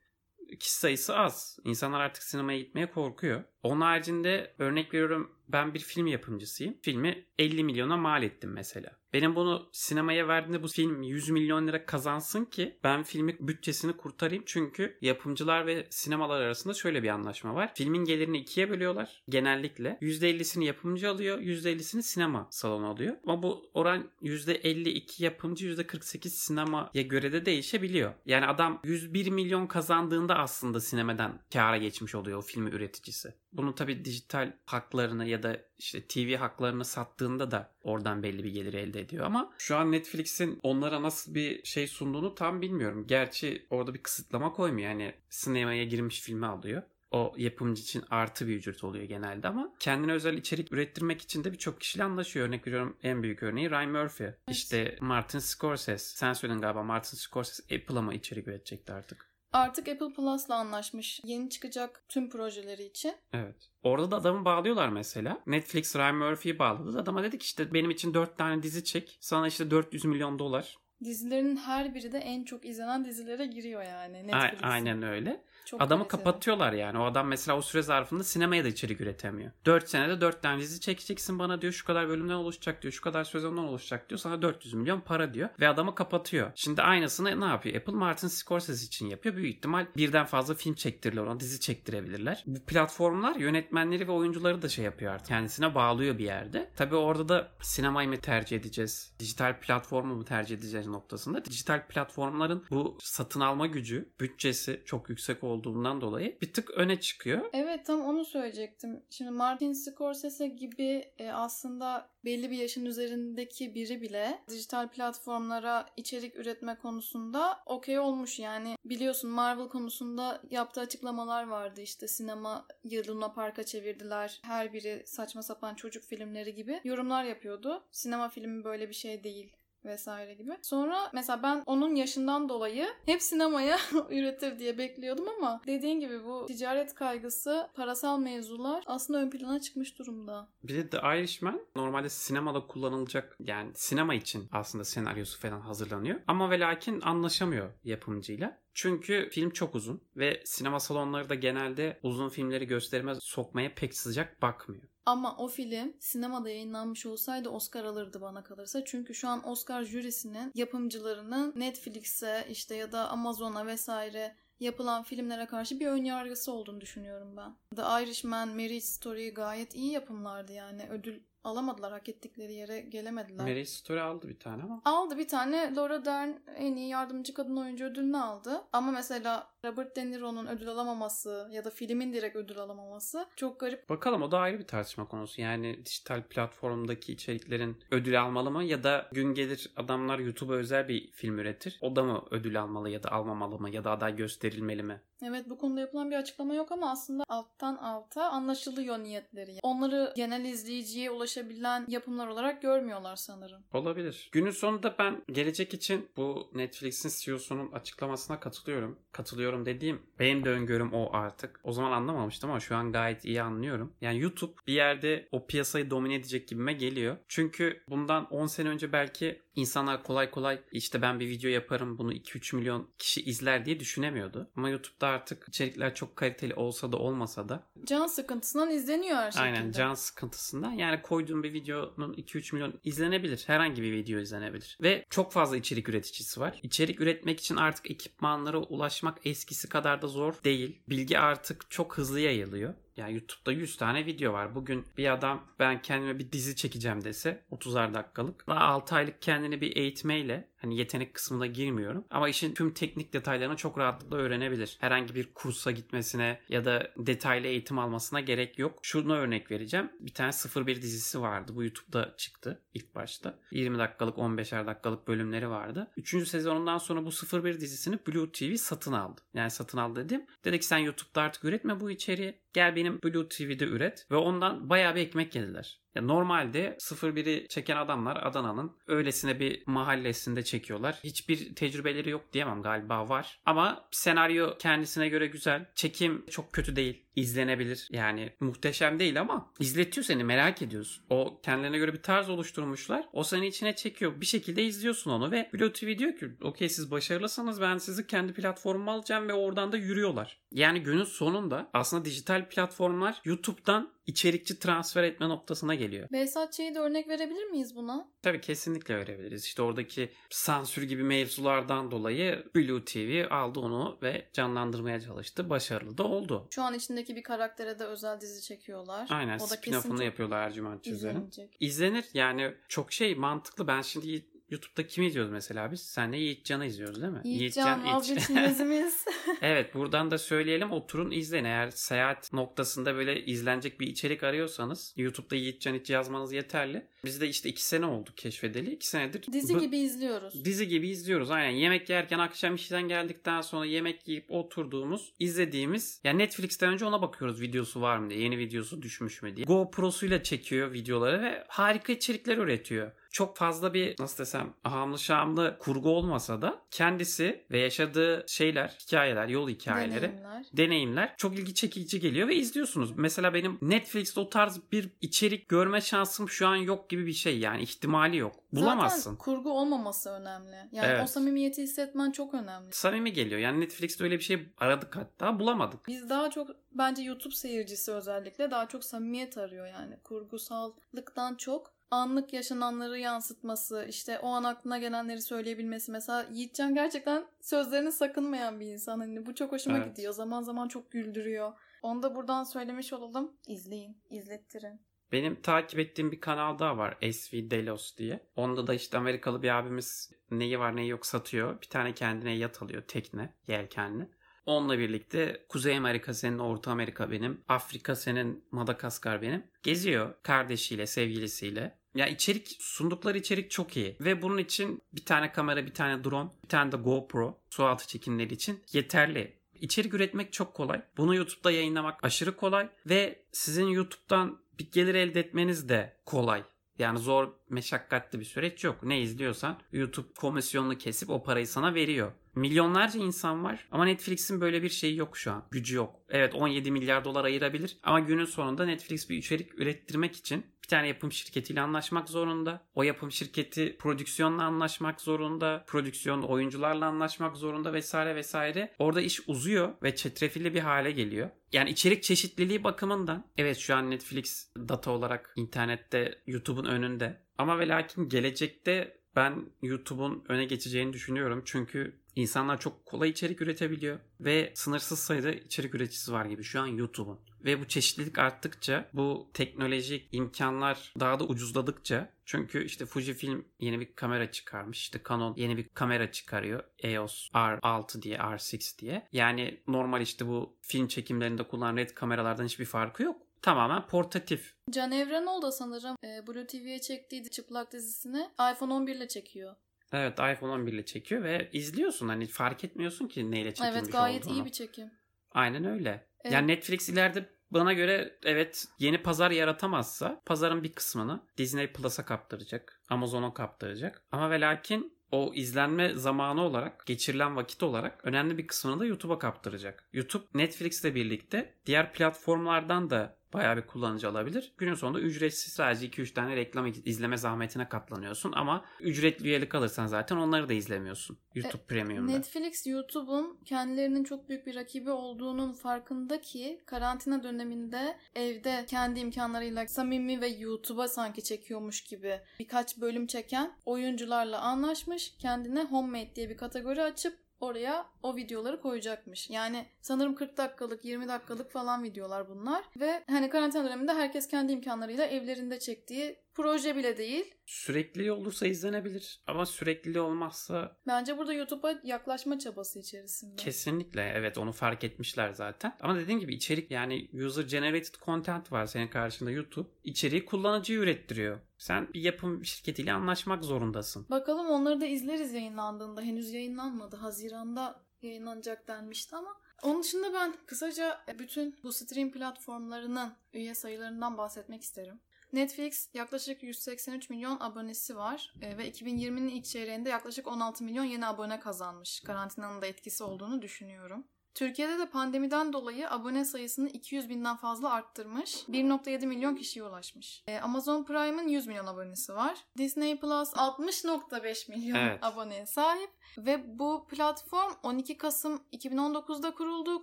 Kişi 0.61 0.75
sayısı 0.75 1.17
az. 1.17 1.59
İnsanlar 1.65 2.01
artık 2.01 2.23
sinemaya 2.23 2.59
gitmeye 2.59 2.91
korkuyor. 2.91 3.45
Onun 3.63 3.81
haricinde 3.81 4.55
örnek 4.59 4.95
veriyorum 4.95 5.37
ben 5.49 5.75
bir 5.75 5.81
film 5.81 6.07
yapımcısıyım. 6.07 6.77
Filmi 6.83 7.27
50 7.39 7.65
milyona 7.65 7.97
mal 7.97 8.23
ettim 8.23 8.51
mesela. 8.53 8.91
Benim 9.17 9.37
bunu 9.37 9.69
sinemaya 9.73 10.29
verdiğinde 10.29 10.63
bu 10.63 10.69
film 10.69 11.03
100 11.03 11.31
milyon 11.31 11.69
lira 11.69 11.87
kazansın 11.87 12.45
ki 12.45 12.77
ben 12.85 13.03
filmi 13.03 13.37
bütçesini 13.41 13.93
kurtarayım. 13.97 14.43
Çünkü 14.47 14.99
yapımcılar 15.01 15.67
ve 15.67 15.87
sinemalar 15.91 16.41
arasında 16.41 16.75
şöyle 16.75 17.03
bir 17.03 17.09
anlaşma 17.09 17.55
var. 17.55 17.73
Filmin 17.75 18.05
gelirini 18.05 18.39
ikiye 18.39 18.71
bölüyorlar 18.71 19.23
genellikle. 19.29 19.99
%50'sini 20.03 20.65
yapımcı 20.65 21.11
alıyor, 21.11 21.39
%50'sini 21.39 22.03
sinema 22.03 22.49
salonu 22.51 22.87
alıyor. 22.87 23.17
Ama 23.27 23.43
bu 23.43 23.71
oran 23.75 24.11
%52 24.23 25.25
yapımcı, 25.25 25.67
%48 25.67 26.29
sinemaya 26.29 27.03
göre 27.03 27.33
de 27.33 27.47
değişebiliyor. 27.47 28.13
Yani 28.27 28.47
adam 28.47 28.81
101 28.85 29.31
milyon 29.31 29.67
kazandığında 29.67 30.37
aslında 30.39 30.81
sinemadan 30.81 31.41
kâra 31.53 31.77
geçmiş 31.77 32.15
oluyor 32.15 32.39
o 32.39 32.43
filmi 32.43 32.71
üreticisi. 32.71 33.35
Bunu 33.53 33.75
tabii 33.75 34.05
dijital 34.05 34.53
haklarını 34.67 35.27
ya 35.27 35.43
da 35.43 35.61
işte 35.79 36.07
TV 36.07 36.37
haklarını 36.37 36.85
sattığında 36.85 37.51
da 37.51 37.75
oradan 37.83 38.23
belli 38.23 38.45
bir 38.45 38.53
gelir 38.53 38.75
elde 38.75 39.01
ediyor 39.01 39.25
ama 39.27 39.53
şu 39.59 39.77
an 39.77 39.93
Netflix'in 39.93 40.59
onlara 40.63 41.03
nasıl 41.03 41.35
bir 41.35 41.65
şey 41.65 41.87
sunduğunu 41.87 42.35
tam 42.35 42.63
bilmiyorum. 42.63 43.07
Gerçi 43.07 43.67
orada 43.71 43.95
bir 43.95 44.03
kısıtlama 44.03 44.53
koymuyor. 44.53 44.91
Yani 44.91 45.15
sinemaya 45.31 45.85
girmiş 45.85 46.21
filmi 46.21 46.47
alıyor. 46.47 46.83
O 47.11 47.35
yapımcı 47.37 47.83
için 47.83 48.05
artı 48.11 48.49
bir 48.49 48.57
ücret 48.57 48.85
oluyor 48.85 49.05
genelde 49.05 49.49
ama 49.49 49.73
kendine 49.79 50.13
özel 50.13 50.35
içerik 50.35 50.73
ürettirmek 50.73 51.23
için 51.23 51.45
de 51.45 51.53
birçok 51.53 51.81
kişiyle 51.81 52.05
anlaşıyor. 52.05 52.49
Örnek 52.49 52.67
veriyorum 52.67 52.97
en 53.03 53.23
büyük 53.23 53.43
örneği 53.43 53.71
Ryan 53.71 53.91
Murphy. 53.91 54.31
İşte 54.51 54.97
Martin 55.01 55.39
Scorsese. 55.39 56.17
Sen 56.17 56.33
söyledin 56.33 56.61
galiba 56.61 56.83
Martin 56.83 57.17
Scorsese 57.17 57.77
Apple'a 57.77 58.03
mı 58.03 58.15
içerik 58.15 58.49
üretecekti 58.49 58.93
artık? 58.93 59.36
Artık 59.57 59.89
Apple 59.89 60.13
Plus'la 60.13 60.55
anlaşmış 60.55 61.21
yeni 61.25 61.51
çıkacak 61.51 62.03
tüm 62.09 62.31
projeleri 62.31 62.83
için. 62.85 63.13
Evet. 63.33 63.57
Orada 63.83 64.11
da 64.11 64.17
adamı 64.17 64.45
bağlıyorlar 64.45 64.89
mesela. 64.89 65.41
Netflix 65.47 65.97
Ryan 65.97 66.17
Murphy'yi 66.17 66.59
bağladı. 66.59 66.99
Adama 66.99 67.23
dedik 67.23 67.43
işte 67.43 67.75
benim 67.75 67.91
için 67.91 68.15
4 68.15 68.39
tane 68.39 68.63
dizi 68.63 68.85
çek. 68.85 69.19
Sana 69.21 69.49
işte 69.49 69.71
400 69.71 70.05
milyon 70.05 70.39
dolar. 70.39 70.77
Dizilerin 71.05 71.57
her 71.57 71.95
biri 71.95 72.13
de 72.13 72.19
en 72.19 72.45
çok 72.45 72.65
izlenen 72.65 73.05
dizilere 73.05 73.47
giriyor 73.47 73.83
yani. 73.83 74.17
A- 74.19 74.23
Netflix'in. 74.23 74.67
aynen 74.67 75.03
öyle. 75.03 75.45
Çok 75.67 75.83
Adamı 75.83 76.09
kaliteli. 76.09 76.25
kapatıyorlar 76.25 76.73
yani. 76.73 76.99
O 76.99 77.05
adam 77.05 77.27
mesela 77.29 77.59
o 77.59 77.63
süre 77.63 77.83
zarfında 77.83 78.25
sinemaya 78.25 78.65
da 78.65 78.69
içerik 78.69 79.01
üretemiyor. 79.01 79.51
4 79.67 79.89
senede 79.89 80.21
4 80.21 80.43
tane 80.43 80.61
dizi 80.61 80.81
çekeceksin 80.81 81.39
bana 81.39 81.63
diyor. 81.63 81.73
Şu 81.73 81.85
kadar 81.85 82.09
bölümden 82.09 82.35
oluşacak 82.35 82.83
diyor. 82.83 82.93
Şu 82.93 83.03
kadar 83.03 83.25
sezondan 83.25 83.65
oluşacak 83.65 84.09
diyor. 84.09 84.19
Sana 84.19 84.43
400 84.43 84.75
milyon 84.75 85.01
para 85.01 85.35
diyor. 85.35 85.49
Ve 85.61 85.69
adamı 85.69 85.95
kapatıyor. 85.95 86.51
Şimdi 86.55 86.83
aynısını 86.83 87.41
ne 87.41 87.45
yapıyor? 87.45 87.77
Apple 87.77 87.93
Martin 87.93 88.29
Scorsese 88.29 88.87
için 88.87 89.07
yapıyor. 89.07 89.37
Büyük 89.37 89.57
ihtimal 89.57 89.87
birden 89.97 90.27
fazla 90.27 90.55
film 90.55 90.75
çektirirler 90.75 91.23
ona. 91.23 91.41
Dizi 91.41 91.61
çektirebilirler. 91.61 92.43
Bu 92.47 92.61
platformlar 92.61 93.37
yönetmenleri 93.37 94.09
ve 94.09 94.13
oyuncuları 94.13 94.63
da 94.63 94.69
şey 94.69 94.85
yapıyor 94.85 95.13
artık. 95.13 95.27
Kendisine 95.29 95.75
bağlıyor 95.75 96.19
bir 96.19 96.25
yerde. 96.25 96.71
Tabii 96.77 96.97
orada 96.97 97.29
da 97.29 97.49
sinemayı 97.61 98.09
mı 98.09 98.17
tercih 98.17 98.57
edeceğiz? 98.57 99.13
Dijital 99.19 99.61
platformu 99.61 100.15
mu 100.15 100.25
tercih 100.25 100.57
edeceğiz 100.57 100.87
noktasında. 100.87 101.45
Dijital 101.45 101.87
platformların 101.87 102.65
bu 102.71 102.99
satın 103.01 103.41
alma 103.41 103.67
gücü, 103.67 104.09
bütçesi 104.21 104.83
çok 104.85 105.09
yüksek 105.11 105.45
olduğundan 105.59 106.01
dolayı 106.01 106.39
bir 106.43 106.53
tık 106.53 106.71
öne 106.71 107.01
çıkıyor. 107.01 107.51
Evet 107.53 107.87
tam 107.87 108.01
onu 108.01 108.25
söyleyecektim. 108.25 109.03
Şimdi 109.11 109.31
Martin 109.31 109.73
Scorsese 109.73 110.49
gibi 110.49 111.05
e, 111.19 111.31
aslında 111.31 112.09
belli 112.25 112.51
bir 112.51 112.57
yaşın 112.57 112.85
üzerindeki 112.85 113.75
biri 113.75 114.01
bile 114.01 114.39
dijital 114.49 114.89
platformlara 114.89 115.87
içerik 115.97 116.37
üretme 116.37 116.79
konusunda 116.79 117.59
okey 117.67 117.99
olmuş. 117.99 118.39
Yani 118.39 118.77
biliyorsun 118.85 119.31
Marvel 119.31 119.69
konusunda 119.69 120.43
yaptığı 120.51 120.81
açıklamalar 120.81 121.47
vardı. 121.47 121.81
İşte 121.81 122.09
sinema 122.09 122.67
Luna 123.09 123.33
Park'a 123.33 123.65
çevirdiler. 123.65 124.41
Her 124.45 124.73
biri 124.73 125.03
saçma 125.07 125.43
sapan 125.43 125.75
çocuk 125.75 126.05
filmleri 126.05 126.55
gibi 126.55 126.81
yorumlar 126.85 127.25
yapıyordu. 127.25 127.83
Sinema 127.91 128.29
filmi 128.29 128.65
böyle 128.65 128.89
bir 128.89 128.95
şey 128.95 129.25
değil 129.25 129.57
vesaire 129.87 130.35
gibi. 130.35 130.53
Sonra 130.63 131.11
mesela 131.13 131.43
ben 131.43 131.63
onun 131.67 131.95
yaşından 131.95 132.49
dolayı 132.49 132.87
hep 133.07 133.23
sinemaya 133.23 133.79
üretir 134.11 134.59
diye 134.59 134.79
bekliyordum 134.79 135.29
ama 135.39 135.61
dediğin 135.67 136.01
gibi 136.01 136.25
bu 136.25 136.47
ticaret 136.47 136.95
kaygısı, 136.95 137.69
parasal 137.75 138.19
mevzular 138.19 138.85
aslında 138.87 139.19
ön 139.19 139.31
plana 139.31 139.61
çıkmış 139.61 139.99
durumda. 139.99 140.49
Bir 140.63 140.75
de 140.75 140.91
The 140.91 140.99
Irishman 140.99 141.61
normalde 141.77 142.09
sinemada 142.09 142.67
kullanılacak 142.67 143.37
yani 143.41 143.71
sinema 143.75 144.15
için 144.15 144.49
aslında 144.53 144.85
senaryosu 144.85 145.41
falan 145.41 145.61
hazırlanıyor. 145.61 146.21
Ama 146.27 146.51
ve 146.51 146.61
lakin 146.61 147.01
anlaşamıyor 147.01 147.71
yapımcıyla. 147.85 148.59
Çünkü 148.75 149.29
film 149.33 149.51
çok 149.51 149.75
uzun 149.75 150.03
ve 150.17 150.43
sinema 150.45 150.81
salonları 150.81 151.29
da 151.29 151.35
genelde 151.35 152.01
uzun 152.03 152.29
filmleri 152.29 152.67
gösterime 152.67 153.15
sokmaya 153.21 153.75
pek 153.75 153.97
sıcak 153.97 154.43
bakmıyor. 154.43 154.83
Ama 155.07 155.37
o 155.37 155.49
film 155.49 155.97
sinemada 156.01 156.51
yayınlanmış 156.51 157.07
olsaydı 157.07 157.49
Oscar 157.49 157.85
alırdı 157.85 158.21
bana 158.21 158.43
kalırsa. 158.43 158.85
Çünkü 158.85 159.15
şu 159.15 159.29
an 159.29 159.49
Oscar 159.49 159.85
jürisinin 159.85 160.53
yapımcılarının 160.55 161.53
Netflix'e 161.57 162.47
işte 162.51 162.75
ya 162.75 162.93
da 162.93 163.09
Amazon'a 163.09 163.67
vesaire 163.67 164.37
yapılan 164.61 165.03
filmlere 165.03 165.47
karşı 165.47 165.81
bir 165.81 165.87
ön 165.87 166.05
yargısı 166.05 166.53
olduğunu 166.53 166.81
düşünüyorum 166.81 167.37
ben. 167.37 167.57
The 167.77 168.03
Irishman, 168.03 168.49
Marriage 168.49 168.81
Story 168.81 169.35
gayet 169.35 169.75
iyi 169.75 169.93
yapımlardı 169.93 170.53
yani. 170.53 170.87
Ödül 170.91 171.21
alamadılar, 171.45 171.93
hak 171.93 172.09
ettikleri 172.09 172.53
yere 172.53 172.81
gelemediler. 172.81 173.45
Marriage 173.45 173.65
Story 173.65 174.01
aldı 174.01 174.29
bir 174.29 174.39
tane 174.39 174.63
ama. 174.63 174.83
Aldı 174.85 175.19
bir 175.19 175.29
tane 175.29 175.75
Laura 175.75 176.05
Dern 176.05 176.31
en 176.57 176.77
iyi 176.77 176.89
yardımcı 176.89 177.35
kadın 177.35 177.57
oyuncu 177.57 177.85
ödülünü 177.85 178.19
aldı. 178.19 178.63
Ama 178.73 178.91
mesela 178.93 179.51
Robert 179.67 179.97
De 179.97 180.11
Niro'nun 180.11 180.47
ödül 180.47 180.69
alamaması 180.69 181.49
ya 181.53 181.65
da 181.65 181.71
filmin 181.71 182.13
direkt 182.13 182.37
ödül 182.37 182.59
alamaması 182.59 183.27
çok 183.37 183.61
garip. 183.61 183.89
Bakalım 183.89 184.23
o 184.23 184.31
da 184.31 184.39
ayrı 184.39 184.59
bir 184.59 184.67
tartışma 184.67 185.09
konusu. 185.09 185.41
Yani 185.41 185.81
dijital 185.85 186.23
platformdaki 186.23 187.13
içeriklerin 187.13 187.77
ödül 187.91 188.23
almalı 188.23 188.51
mı 188.51 188.65
ya 188.65 188.85
da 188.85 189.09
gün 189.13 189.35
gelir 189.35 189.71
adamlar 189.77 190.19
YouTube'a 190.19 190.57
özel 190.57 190.89
bir 190.89 191.11
film 191.11 191.39
üretir. 191.39 191.79
O 191.83 191.97
da 191.97 192.03
mı 192.05 192.25
ödül 192.31 192.61
almalı 192.61 192.91
ya 192.91 193.03
da 193.03 193.13
almamalı 193.13 193.59
mı 193.59 193.71
ya 193.71 193.85
da 193.85 193.91
aday 193.91 194.17
gösterilmeli 194.17 194.83
mi? 194.83 195.01
Evet 195.23 195.49
bu 195.49 195.59
konuda 195.59 195.81
yapılan 195.81 196.11
bir 196.11 196.17
açıklama 196.17 196.55
yok 196.55 196.73
ama 196.73 196.91
aslında 196.91 197.25
alttan 197.29 197.77
alta 197.77 198.31
anlaşılıyor 198.31 198.99
niyetleri. 198.99 199.59
Onları 199.63 200.13
genel 200.17 200.45
izleyiciye 200.45 201.11
ulaşabilen 201.11 201.85
yapımlar 201.89 202.27
olarak 202.27 202.63
görmüyorlar 202.63 203.17
sanırım. 203.17 203.63
Olabilir. 203.73 204.29
Günün 204.33 204.51
sonunda 204.51 204.95
ben 204.99 205.23
gelecek 205.33 205.75
için 205.75 206.09
bu 206.17 206.51
Netflix'in 206.55 207.13
CEO'sunun 207.25 207.73
açıklamasına 207.73 208.41
katılıyorum. 208.41 208.99
Katılıyorum 209.13 209.56
dediğim 209.65 210.03
benim 210.19 210.45
de 210.45 210.51
öngörüm 210.51 210.93
o 210.93 211.11
artık. 211.13 211.61
O 211.65 211.73
zaman 211.73 211.93
anlamamıştım 211.93 212.51
ama 212.51 212.61
şu 212.61 212.77
an 212.77 212.93
gayet 212.93 213.25
iyi 213.25 213.43
anlıyorum. 213.43 213.93
Yani 214.01 214.21
YouTube 214.21 214.53
bir 214.67 214.73
yerde 214.73 215.29
o 215.33 215.47
piyasayı 215.47 215.91
domine 215.91 216.15
edecek 216.15 216.49
gibime 216.49 216.73
geliyor. 216.73 217.17
Çünkü 217.29 217.83
bundan 217.89 218.27
10 218.31 218.47
sene 218.47 218.69
önce 218.69 218.93
belki 218.93 219.43
insanlar 219.55 220.03
kolay 220.03 220.31
kolay 220.31 220.61
işte 220.73 221.03
ben 221.03 221.21
bir 221.21 221.29
video 221.29 221.51
yaparım 221.51 221.99
bunu 221.99 222.13
2-3 222.13 222.57
milyon 222.57 222.91
kişi 222.99 223.23
izler 223.23 223.65
diye 223.65 223.81
düşünemiyordu. 223.81 224.51
Ama 224.57 224.69
YouTube'da 224.69 225.07
artık 225.07 225.49
içerikler 225.49 225.95
çok 225.95 226.17
kaliteli 226.17 226.55
olsa 226.55 226.93
da 226.93 226.97
olmasa 226.97 227.49
da 227.49 227.67
Can 227.85 228.07
sıkıntısından 228.07 228.71
izleniyor 228.71 229.17
her 229.17 229.31
şekilde. 229.31 229.43
Aynen 229.43 229.73
can 229.73 229.95
sıkıntısından. 229.95 230.73
Yani 230.73 231.03
koyduğum 231.03 231.43
bir 231.43 231.53
videonun 231.53 232.15
2-3 232.15 232.55
milyon 232.55 232.81
izlenebilir. 232.85 233.45
Herhangi 233.47 233.83
bir 233.83 233.93
video 233.93 234.21
izlenebilir. 234.21 234.79
Ve 234.83 235.05
çok 235.11 235.33
fazla 235.33 235.57
içerik 235.57 235.89
üreticisi 235.89 236.41
var. 236.41 236.61
İçerik 236.63 237.01
üretmek 237.01 237.41
için 237.41 237.57
artık 237.57 237.91
ekipmanlara 237.91 238.59
ulaşmak 238.59 239.27
eskisi 239.47 239.69
kadar 239.69 240.03
da 240.03 240.09
zor 240.09 240.35
değil. 240.45 240.79
Bilgi 240.89 241.19
artık 241.19 241.71
çok 241.71 241.99
hızlı 241.99 242.21
yayılıyor. 242.21 242.75
Yani 242.97 243.13
YouTube'da 243.13 243.53
100 243.53 243.77
tane 243.77 244.07
video 244.07 244.33
var. 244.33 244.55
Bugün 244.55 244.87
bir 244.97 245.13
adam 245.13 245.47
ben 245.59 245.83
kendime 245.83 246.19
bir 246.19 246.33
dizi 246.33 246.57
çekeceğim 246.57 247.05
dese 247.05 247.45
30'ar 247.51 247.95
dakikalık. 247.95 248.49
Daha 248.49 248.61
6 248.61 248.95
aylık 248.95 249.23
kendini 249.23 249.61
bir 249.61 249.77
eğitmeyle 249.77 250.49
hani 250.57 250.79
yetenek 250.79 251.15
kısmına 251.15 251.47
girmiyorum. 251.47 252.05
Ama 252.11 252.29
işin 252.29 252.55
tüm 252.55 252.75
teknik 252.75 253.13
detaylarını 253.13 253.57
çok 253.57 253.79
rahatlıkla 253.79 254.17
öğrenebilir. 254.17 254.77
Herhangi 254.81 255.15
bir 255.15 255.35
kursa 255.35 255.71
gitmesine 255.71 256.41
ya 256.49 256.65
da 256.65 256.93
detaylı 256.97 257.47
eğitim 257.47 257.79
almasına 257.79 258.21
gerek 258.21 258.59
yok. 258.59 258.79
Şunu 258.83 259.15
örnek 259.15 259.51
vereceğim. 259.51 259.93
Bir 260.01 260.15
tane 260.15 260.33
01 260.67 260.83
dizisi 260.83 261.21
vardı. 261.21 261.53
Bu 261.55 261.63
YouTube'da 261.63 262.15
çıktı 262.17 262.63
ilk 262.75 262.95
başta. 262.95 263.39
20 263.51 263.79
dakikalık 263.79 264.17
15'er 264.17 264.67
dakikalık 264.67 265.09
bölümleri 265.09 265.51
vardı. 265.51 265.91
3. 265.97 266.29
sezonundan 266.29 266.79
sonra 266.79 267.05
bu 267.05 267.11
01 267.45 267.61
dizisini 267.61 267.99
Blue 268.07 268.33
TV 268.33 268.55
satın 268.55 268.93
aldı. 268.93 269.21
Yani 269.35 269.51
satın 269.51 269.79
aldı 269.79 270.05
dedim. 270.05 270.27
Dedi 270.45 270.59
ki 270.59 270.67
sen 270.67 270.79
YouTube'da 270.79 271.23
artık 271.23 271.45
üretme 271.45 271.81
bu 271.81 271.91
içeriği. 271.91 272.41
Gel 272.57 272.77
benim 272.77 273.01
Blue 273.05 273.29
TV'de 273.29 273.65
üret. 273.65 274.07
Ve 274.11 274.17
ondan 274.17 274.71
bayağı 274.71 274.95
bir 274.95 275.01
ekmek 275.01 275.35
yediler. 275.35 275.81
Normalde 276.03 276.77
01'i 276.81 277.49
çeken 277.49 277.77
adamlar 277.77 278.27
Adana'nın 278.27 278.77
öylesine 278.87 279.41
bir 279.41 279.63
mahallesinde 279.67 280.45
çekiyorlar. 280.45 280.99
Hiçbir 281.05 281.55
tecrübeleri 281.55 282.11
yok 282.11 282.33
diyemem 282.33 282.63
galiba 282.63 283.09
var. 283.09 283.41
Ama 283.47 283.89
senaryo 283.91 284.59
kendisine 284.59 285.09
göre 285.09 285.27
güzel. 285.27 285.67
Çekim 285.75 286.27
çok 286.31 286.53
kötü 286.53 286.77
değil. 286.77 287.03
izlenebilir. 287.17 287.89
Yani 287.91 288.33
muhteşem 288.41 288.99
değil 288.99 289.21
ama 289.21 289.53
izletiyor 289.61 290.05
seni 290.05 290.25
merak 290.25 290.63
ediyorsun. 290.63 291.05
O 291.11 291.41
kendilerine 291.43 291.79
göre 291.79 291.93
bir 291.93 292.03
tarz 292.03 292.29
oluşturmuşlar. 292.29 293.09
O 293.13 293.25
seni 293.25 293.47
içine 293.47 293.77
çekiyor. 293.77 294.21
Bir 294.21 294.27
şekilde 294.27 294.63
izliyorsun 294.63 295.11
onu 295.11 295.31
ve 295.31 295.51
Blue 295.55 295.73
TV 295.73 295.99
diyor 295.99 296.17
ki 296.17 296.27
okey 296.43 296.69
siz 296.69 296.91
başarılısınız 296.91 297.61
ben 297.61 297.79
sizi 297.79 298.07
kendi 298.07 298.33
platformuma 298.33 298.93
alacağım 298.93 299.29
ve 299.29 299.33
oradan 299.33 299.73
da 299.73 299.77
yürüyorlar. 299.77 300.39
Yani 300.53 300.83
günün 300.83 301.05
sonunda 301.05 301.71
aslında 301.73 302.05
dijital 302.05 302.49
platformlar 302.49 303.21
YouTube'dan 303.25 303.97
içerikçi 304.07 304.59
transfer 304.59 305.05
etme 305.05 305.29
noktasına 305.29 305.75
geliyor. 305.75 305.86
Behzatçı'yı 306.13 306.75
da 306.75 306.81
örnek 306.81 307.09
verebilir 307.09 307.45
miyiz 307.45 307.77
buna? 307.77 308.09
Tabii 308.23 308.41
kesinlikle 308.41 308.97
verebiliriz. 308.97 309.45
İşte 309.45 309.63
oradaki 309.63 310.11
sansür 310.31 310.83
gibi 310.83 311.03
mevzulardan 311.03 311.91
dolayı 311.91 312.45
Blue 312.57 312.85
TV 312.85 313.33
aldı 313.35 313.61
onu 313.61 313.99
ve 314.03 314.27
canlandırmaya 314.33 315.01
çalıştı. 315.01 315.51
Başarılı 315.51 315.99
da 315.99 316.05
oldu. 316.05 316.47
Şu 316.51 316.63
an 316.63 316.75
içindeki 316.75 317.17
bir 317.17 317.23
karaktere 317.23 317.79
de 317.79 317.85
özel 317.85 318.21
dizi 318.21 318.43
çekiyorlar. 318.43 319.07
Aynen 319.11 319.37
O 319.39 319.51
da 319.51 319.55
spin-off'unu 319.55 320.05
yapıyorlar 320.05 320.43
Ercüment 320.43 320.87
izlenecek. 320.87 321.57
İzlenir 321.61 322.05
yani 322.15 322.55
çok 322.69 322.93
şey 322.93 323.15
mantıklı. 323.15 323.67
Ben 323.67 323.83
şimdi 323.83 324.27
YouTube'da 324.51 324.87
kimi 324.87 325.07
izliyoruz 325.07 325.33
mesela 325.33 325.73
biz? 325.73 325.81
Senle 325.83 326.19
Yiğitcan'ı 326.19 326.67
izliyoruz 326.67 327.03
değil 327.03 327.13
mi? 327.13 327.21
Yiğitcan 327.25 327.81
İç- 327.81 327.87
vazgeçilmezimiz. 327.95 329.05
evet 329.43 329.75
buradan 329.75 330.11
da 330.11 330.19
söyleyelim 330.19 330.73
oturun 330.73 331.11
izleyin. 331.11 331.45
Eğer 331.45 331.71
seyahat 331.71 332.33
noktasında 332.33 332.95
böyle 332.95 333.25
izlenecek 333.25 333.81
bir 333.81 333.87
içerik 333.87 334.23
arıyorsanız 334.23 334.95
YouTube'da 334.97 335.37
Yiğitcan 335.37 335.75
hiç 335.75 335.91
yazmanız 335.91 336.33
yeterli. 336.33 336.87
Biz 337.05 337.21
de 337.21 337.29
işte 337.29 337.49
iki 337.49 337.65
sene 337.65 337.87
oldu 337.87 338.11
keşfedeli. 338.17 338.71
iki 338.73 338.89
senedir 338.89 339.33
Dizi 339.33 339.55
bu- 339.55 339.61
gibi 339.61 339.77
izliyoruz. 339.77 340.45
Dizi 340.45 340.69
gibi 340.69 340.89
izliyoruz 340.89 341.31
aynen. 341.31 341.51
Yemek 341.51 341.89
yerken 341.91 342.19
akşam 342.19 342.55
işten 342.55 342.83
geldikten 342.89 343.41
sonra 343.41 343.67
yemek 343.67 344.09
yiyip 344.09 344.31
oturduğumuz, 344.31 345.13
izlediğimiz. 345.19 346.01
Yani 346.05 346.19
Netflix'ten 346.19 346.73
önce 346.73 346.85
ona 346.85 347.03
bakıyoruz 347.03 347.41
videosu 347.41 347.81
var 347.81 347.99
mı 347.99 348.11
diye. 348.11 348.21
Yeni 348.21 348.39
videosu 348.39 348.83
düşmüş 348.83 349.23
mü 349.23 349.37
diye. 349.37 349.45
GoPro'suyla 349.47 350.23
çekiyor 350.23 350.73
videoları 350.73 351.23
ve 351.23 351.45
harika 351.49 351.93
içerikler 351.93 352.37
üretiyor. 352.39 352.93
Çok 353.17 353.37
fazla 353.37 353.75
bir 353.75 353.97
nasıl 353.99 354.19
desem 354.19 354.55
ahamlı 354.65 354.99
şamlı 354.99 355.57
kurgu 355.59 355.91
olmasa 355.91 356.43
da 356.43 356.63
kendisi 356.71 357.45
ve 357.51 357.59
yaşadığı 357.59 358.25
şeyler, 358.29 358.69
hikayeler, 358.69 359.29
yol 359.29 359.49
hikayeleri, 359.49 360.03
deneyimler. 360.03 360.47
deneyimler 360.53 361.15
çok 361.17 361.39
ilgi 361.39 361.55
çekici 361.55 362.01
geliyor 362.01 362.29
ve 362.29 362.35
izliyorsunuz. 362.35 362.93
Mesela 362.97 363.35
benim 363.35 363.59
Netflix'te 363.63 364.21
o 364.21 364.29
tarz 364.29 364.61
bir 364.73 364.91
içerik 365.01 365.49
görme 365.49 365.81
şansım 365.81 366.29
şu 366.29 366.49
an 366.49 366.57
yok 366.57 366.91
gibi 366.91 367.07
bir 367.07 367.13
şey 367.13 367.39
yani 367.39 367.63
ihtimali 367.63 368.17
yok. 368.17 368.35
Bulamazsın. 368.53 369.11
Zaten 369.11 369.19
kurgu 369.19 369.51
olmaması 369.51 370.11
önemli. 370.11 370.57
Yani 370.73 370.87
evet. 370.87 371.05
o 371.05 371.07
samimiyeti 371.07 371.63
hissetmen 371.63 372.11
çok 372.11 372.35
önemli. 372.35 372.69
Samimi 372.73 373.13
geliyor. 373.13 373.41
Yani 373.41 373.61
Netflix'te 373.61 374.05
öyle 374.05 374.19
bir 374.19 374.25
şey 374.25 374.49
aradık 374.59 374.97
hatta 374.97 375.39
bulamadık. 375.39 375.87
Biz 375.87 376.11
daha 376.11 376.31
çok 376.31 376.51
bence 376.73 377.03
YouTube 377.03 377.35
seyircisi 377.35 377.93
özellikle 377.93 378.51
daha 378.51 378.69
çok 378.69 378.85
samimiyet 378.85 379.39
arıyor 379.39 379.67
yani. 379.67 379.99
Kurgusallıktan 380.05 381.35
çok 381.35 381.76
anlık 381.91 382.33
yaşananları 382.33 382.99
yansıtması, 382.99 383.87
işte 383.89 384.19
o 384.19 384.29
an 384.29 384.45
aklına 384.45 384.79
gelenleri 384.79 385.21
söyleyebilmesi. 385.21 385.93
Mesela 385.93 386.27
Yiğitcan 386.33 386.75
gerçekten 386.75 387.25
sözlerini 387.41 387.93
sakınmayan 387.93 388.61
bir 388.61 388.67
insan. 388.67 388.99
Hani 388.99 389.27
bu 389.27 389.35
çok 389.35 389.53
hoşuma 389.53 389.79
evet. 389.79 389.97
gidiyor. 389.97 390.13
Zaman 390.13 390.43
zaman 390.43 390.69
çok 390.69 390.91
güldürüyor. 390.91 391.53
Onu 391.83 392.03
da 392.03 392.15
buradan 392.15 392.45
söylemiş 392.45 392.93
olalım. 392.93 393.37
İzleyin, 393.49 394.03
izlettirin. 394.11 394.81
Benim 395.13 395.43
takip 395.43 395.79
ettiğim 395.79 396.13
bir 396.13 396.21
kanal 396.21 396.59
daha 396.59 396.79
var. 396.79 396.99
SV 397.13 397.51
Delos 397.51 397.97
diye. 397.97 398.27
Onda 398.37 398.67
da 398.67 398.75
işte 398.75 398.99
Amerikalı 398.99 399.43
bir 399.43 399.59
abimiz 399.59 400.11
neyi 400.31 400.59
var 400.59 400.77
neyi 400.77 400.89
yok 400.89 401.07
satıyor. 401.07 401.61
Bir 401.63 401.67
tane 401.67 401.95
kendine 401.95 402.37
yat 402.37 402.63
alıyor 402.63 402.83
tekne, 402.83 403.35
yelkenli. 403.47 404.09
Onunla 404.47 404.79
birlikte 404.79 405.47
Kuzey 405.49 405.77
Amerika 405.77 406.15
senin, 406.15 406.39
Orta 406.39 406.71
Amerika 406.71 407.11
benim, 407.11 407.41
Afrika 407.49 407.97
senin, 407.97 408.45
Madagaskar 408.51 409.23
benim. 409.23 409.45
Geziyor 409.63 410.15
kardeşiyle, 410.23 410.87
sevgilisiyle. 410.87 411.79
Ya 411.95 412.07
içerik 412.07 412.57
sundukları 412.61 413.19
içerik 413.19 413.51
çok 413.51 413.77
iyi 413.77 413.97
ve 414.01 414.23
bunun 414.23 414.39
için 414.39 414.83
bir 414.93 415.05
tane 415.05 415.33
kamera, 415.33 415.67
bir 415.67 415.75
tane 415.75 416.05
drone, 416.05 416.31
bir 416.45 416.49
tane 416.49 416.73
de 416.73 416.77
GoPro 416.77 417.39
sualtı 417.51 417.87
çekimleri 417.87 418.35
için 418.35 418.61
yeterli. 418.73 419.37
İçerik 419.61 419.95
üretmek 419.95 420.33
çok 420.33 420.55
kolay. 420.55 420.83
Bunu 420.97 421.15
YouTube'da 421.15 421.51
yayınlamak 421.51 422.05
aşırı 422.05 422.37
kolay 422.37 422.69
ve 422.87 423.25
sizin 423.33 423.67
YouTube'dan 423.67 424.39
bir 424.59 424.71
gelir 424.71 424.95
elde 424.95 425.21
etmeniz 425.21 425.69
de 425.69 425.97
kolay. 426.05 426.43
Yani 426.79 426.99
zor, 426.99 427.33
meşakkatli 427.49 428.21
bir 428.21 428.25
süreç 428.25 428.65
yok. 428.65 428.83
Ne 428.83 429.01
izliyorsan 429.01 429.59
YouTube 429.73 430.09
komisyonunu 430.19 430.79
kesip 430.79 431.11
o 431.11 431.23
parayı 431.23 431.47
sana 431.47 431.75
veriyor. 431.75 432.13
Milyonlarca 432.35 433.01
insan 433.01 433.45
var 433.45 433.69
ama 433.71 433.85
Netflix'in 433.85 434.41
böyle 434.41 434.63
bir 434.63 434.69
şeyi 434.69 434.97
yok 434.97 435.17
şu 435.17 435.33
an. 435.33 435.45
Gücü 435.51 435.77
yok. 435.77 435.95
Evet 436.09 436.35
17 436.35 436.71
milyar 436.71 437.05
dolar 437.05 437.25
ayırabilir 437.25 437.77
ama 437.83 438.01
günün 438.01 438.25
sonunda 438.25 438.65
Netflix 438.65 439.11
bir 439.11 439.17
içerik 439.17 439.61
ürettirmek 439.61 440.17
için 440.17 440.47
bir 440.67 440.69
tane 440.69 440.89
yapım 440.89 441.13
şirketiyle 441.13 441.61
anlaşmak 441.61 442.09
zorunda. 442.09 442.67
O 442.75 442.83
yapım 442.83 443.13
şirketi 443.13 443.77
prodüksiyonla 443.79 444.45
anlaşmak 444.45 445.01
zorunda. 445.01 445.65
Prodüksiyon 445.67 446.23
oyuncularla 446.23 446.87
anlaşmak 446.87 447.37
zorunda 447.37 447.73
vesaire 447.73 448.15
vesaire. 448.15 448.75
Orada 448.79 449.01
iş 449.01 449.29
uzuyor 449.29 449.73
ve 449.83 449.97
çetrefilli 449.97 450.55
bir 450.55 450.61
hale 450.61 450.91
geliyor. 450.91 451.31
Yani 451.53 451.71
içerik 451.71 452.03
çeşitliliği 452.03 452.65
bakımından 452.65 453.27
evet 453.39 453.57
şu 453.57 453.75
an 453.75 453.91
Netflix 453.91 454.51
data 454.57 454.91
olarak 454.91 455.33
internette 455.37 456.23
YouTube'un 456.27 456.65
önünde. 456.65 457.26
Ama 457.39 457.59
ve 457.59 457.69
lakin 457.69 458.09
gelecekte 458.09 458.99
ben 459.17 459.47
YouTube'un 459.63 460.25
öne 460.29 460.45
geçeceğini 460.45 460.93
düşünüyorum. 460.93 461.43
Çünkü 461.45 462.01
insanlar 462.17 462.61
çok 462.61 462.87
kolay 462.87 463.11
içerik 463.11 463.43
üretebiliyor 463.43 463.99
ve 464.21 464.53
sınırsız 464.55 464.99
sayıda 464.99 465.31
içerik 465.31 465.75
üreticisi 465.75 466.13
var 466.13 466.25
gibi 466.25 466.43
şu 466.43 466.61
an 466.61 466.67
YouTube'un. 466.67 467.21
Ve 467.45 467.61
bu 467.61 467.69
çeşitlilik 467.69 468.19
arttıkça, 468.19 468.89
bu 468.93 469.31
teknolojik 469.35 470.09
imkanlar 470.13 470.93
daha 471.01 471.21
da 471.21 471.25
ucuzladıkça 471.25 472.13
çünkü 472.25 472.65
işte 472.65 472.87
Fujifilm 472.87 473.45
yeni 473.61 473.81
bir 473.81 473.95
kamera 473.95 474.31
çıkarmış. 474.31 474.79
İşte 474.79 475.01
Canon 475.09 475.35
yeni 475.37 475.57
bir 475.57 475.69
kamera 475.69 476.13
çıkarıyor. 476.13 476.65
EOS 476.79 477.31
R6 477.35 478.03
diye, 478.03 478.17
R6 478.17 478.79
diye. 478.79 479.09
Yani 479.13 479.61
normal 479.69 480.01
işte 480.01 480.27
bu 480.27 480.57
film 480.63 480.89
çekimlerinde 480.89 481.43
kullanılan 481.43 481.77
red 481.77 481.91
kameralardan 481.91 482.45
hiçbir 482.45 482.65
farkı 482.65 483.03
yok 483.03 483.26
tamamen 483.43 483.87
portatif. 483.87 484.55
Can 484.71 484.93
Evrenoğlu 484.93 485.43
da 485.43 485.53
sanırım 485.53 485.97
e, 486.05 486.27
Blue 486.27 486.47
TV'ye 486.47 486.81
çektiği 486.81 487.31
çıplak 487.31 487.73
dizisini 487.73 488.29
iPhone 488.53 488.73
11 488.73 488.95
ile 488.95 489.09
çekiyor. 489.09 489.57
Evet 489.93 490.13
iPhone 490.13 490.53
11 490.53 490.73
ile 490.73 490.85
çekiyor 490.85 491.25
ve 491.25 491.51
izliyorsun 491.53 492.09
hani 492.09 492.27
fark 492.27 492.65
etmiyorsun 492.65 493.09
ki 493.09 493.31
neyle 493.31 493.55
çekilmiş 493.55 493.77
Evet 493.77 493.93
gayet 493.93 494.27
olduğunu. 494.27 494.39
iyi 494.39 494.45
bir 494.45 494.53
çekim. 494.53 494.91
Aynen 495.33 495.65
öyle. 495.65 496.07
Evet. 496.25 496.35
Yani 496.35 496.47
Netflix 496.47 496.89
ileride 496.89 497.29
bana 497.51 497.73
göre 497.73 498.19
evet 498.25 498.67
yeni 498.79 499.03
pazar 499.03 499.31
yaratamazsa 499.31 500.23
pazarın 500.27 500.63
bir 500.63 500.73
kısmını 500.73 501.21
Disney 501.39 501.73
Plus'a 501.73 502.05
kaptıracak. 502.05 502.81
Amazon'a 502.89 503.35
kaptıracak. 503.35 504.03
Ama 504.13 504.31
ve 504.31 504.41
lakin 504.41 504.97
o 505.13 505.33
izlenme 505.35 505.95
zamanı 505.95 506.43
olarak, 506.43 506.87
geçirilen 506.87 507.37
vakit 507.37 507.63
olarak 507.63 508.05
önemli 508.05 508.39
bir 508.39 508.47
kısmını 508.47 508.81
da 508.81 508.85
YouTube'a 508.87 509.19
kaptıracak. 509.19 509.89
YouTube 509.93 510.25
Netflix'le 510.35 510.85
birlikte 510.85 511.55
diğer 511.67 511.93
platformlardan 511.93 512.91
da 512.91 513.17
bayağı 513.37 513.57
bir 513.57 513.63
kullanıcı 513.63 514.09
alabilir. 514.09 514.53
Günün 514.59 514.75
sonunda 514.75 515.01
ücretsiz 515.01 515.53
sadece 515.53 515.87
2-3 515.87 516.15
tane 516.15 516.37
reklam 516.37 516.73
izleme 516.85 517.17
zahmetine 517.17 517.69
katlanıyorsun 517.69 518.33
ama 518.33 518.65
ücretli 518.81 519.27
üyelik 519.27 519.55
alırsan 519.55 519.87
zaten 519.87 520.17
onları 520.17 520.49
da 520.49 520.53
izlemiyorsun 520.53 521.19
YouTube 521.35 521.63
e, 521.63 521.67
Premium'da. 521.67 522.13
Netflix 522.13 522.67
YouTube'un 522.67 523.39
kendilerinin 523.45 524.05
çok 524.05 524.29
büyük 524.29 524.47
bir 524.47 524.55
rakibi 524.55 524.91
olduğunun 524.91 525.53
farkında 525.53 526.21
ki 526.21 526.61
karantina 526.67 527.23
döneminde 527.23 527.97
evde 528.15 528.65
kendi 528.69 529.01
imkanlarıyla 529.01 529.67
samimi 529.69 530.21
ve 530.21 530.27
YouTube'a 530.27 530.89
sanki 530.89 531.23
çekiyormuş 531.25 531.85
gibi 531.85 532.21
birkaç 532.39 532.81
bölüm 532.81 533.07
çeken 533.07 533.53
oyuncularla 533.65 534.41
anlaşmış. 534.41 535.15
Kendine 535.19 535.65
Homemade 535.65 536.15
diye 536.17 536.31
bir 536.31 536.37
kategori 536.37 536.83
açıp 536.83 537.26
oraya 537.41 537.87
o 538.03 538.17
videoları 538.17 538.61
koyacakmış. 538.61 539.31
Yani 539.31 539.67
sanırım 539.81 540.15
40 540.15 540.37
dakikalık, 540.37 540.85
20 540.85 541.09
dakikalık 541.09 541.51
falan 541.51 541.83
videolar 541.83 542.29
bunlar. 542.29 542.65
Ve 542.81 543.05
hani 543.11 543.31
karantina 543.31 543.65
döneminde 543.65 543.93
herkes 543.95 544.29
kendi 544.29 544.53
imkanlarıyla 544.53 545.05
evlerinde 545.05 545.59
çektiği 545.59 546.26
proje 546.37 546.77
bile 546.77 546.99
değil. 546.99 547.35
Sürekli 547.47 548.13
olursa 548.13 548.47
izlenebilir 548.47 549.21
ama 549.27 549.47
sürekli 549.47 550.01
olmazsa... 550.01 550.77
Bence 550.87 551.19
burada 551.19 551.33
YouTube'a 551.33 551.75
yaklaşma 551.85 552.39
çabası 552.39 552.79
içerisinde. 552.79 553.37
Kesinlikle 553.37 554.13
evet 554.15 554.39
onu 554.39 554.53
fark 554.53 554.85
etmişler 554.85 555.33
zaten. 555.33 555.77
Ama 555.81 555.97
dediğim 555.97 556.21
gibi 556.21 556.35
içerik 556.35 556.71
yani 556.71 557.09
user 557.27 557.45
generated 557.45 557.95
content 558.05 558.53
var 558.53 558.67
senin 558.67 558.89
karşında 558.89 559.31
YouTube. 559.31 559.69
İçeriği 559.85 560.25
kullanıcı 560.25 560.73
ürettiriyor. 560.73 561.41
Sen 561.59 561.89
bir 561.95 562.01
yapım 562.01 562.45
şirketiyle 562.45 562.93
anlaşmak 562.93 563.45
zorundasın. 563.45 564.07
Bakalım 564.11 564.47
onları 564.47 564.81
da 564.81 564.87
izleriz 564.87 565.33
yayınlandığında. 565.33 566.03
Henüz 566.03 566.33
yayınlanmadı. 566.33 566.97
Haziranda 566.97 567.87
yayınlanacak 568.03 568.69
denmişti 568.69 569.17
ama 569.17 569.37
onun 569.63 569.83
dışında 569.83 570.15
ben 570.15 570.35
kısaca 570.47 571.01
bütün 571.19 571.57
bu 571.63 571.73
stream 571.73 572.11
platformlarının 572.11 573.13
üye 573.35 573.55
sayılarından 573.55 574.19
bahsetmek 574.19 574.63
isterim. 574.63 575.01
Netflix 575.33 575.89
yaklaşık 575.95 576.43
183 576.43 577.11
milyon 577.11 577.37
abonesi 577.41 577.97
var 577.97 578.35
e, 578.43 578.59
ve 578.59 578.71
2020'nin 578.71 579.29
ilk 579.29 579.45
çeyreğinde 579.45 579.89
yaklaşık 579.89 580.27
16 580.27 580.65
milyon 580.65 580.85
yeni 580.85 581.07
abone 581.07 581.41
kazanmış. 581.41 582.01
Karantinanın 582.01 582.63
da 582.63 582.67
etkisi 582.67 583.05
olduğunu 583.05 583.43
düşünüyorum. 583.43 584.05
Türkiye'de 584.37 584.79
de 584.79 584.87
pandemiden 584.87 585.53
dolayı 585.53 585.91
abone 585.91 586.25
sayısını 586.25 586.69
200 586.69 587.09
binden 587.09 587.37
fazla 587.37 587.73
arttırmış. 587.73 588.35
1.7 588.35 589.07
milyon 589.07 589.35
kişiye 589.35 589.65
ulaşmış. 589.65 590.25
Ee, 590.29 590.39
Amazon 590.39 590.85
Prime'ın 590.85 591.29
100 591.29 591.47
milyon 591.47 591.67
abonesi 591.67 592.15
var. 592.15 592.39
Disney 592.59 593.01
Plus 593.01 593.33
60.5 593.33 594.51
milyon 594.51 594.77
evet. 594.77 595.05
aboneye 595.05 595.47
sahip. 595.47 595.91
Ve 596.19 596.59
bu 596.59 596.87
platform 596.89 597.53
12 597.63 597.99
Kasım 597.99 598.43
2019'da 598.53 599.35
kuruldu. 599.35 599.83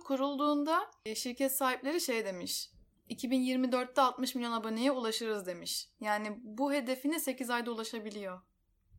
Kurulduğunda 0.00 0.90
e, 1.06 1.14
şirket 1.14 1.56
sahipleri 1.56 2.00
şey 2.00 2.24
demiş. 2.24 2.70
2024'te 3.10 4.00
60 4.00 4.34
milyon 4.34 4.52
aboneye 4.52 4.92
ulaşırız 4.92 5.46
demiş. 5.46 5.88
Yani 6.00 6.38
bu 6.42 6.72
hedefine 6.72 7.20
8 7.20 7.50
ayda 7.50 7.70
ulaşabiliyor. 7.70 8.40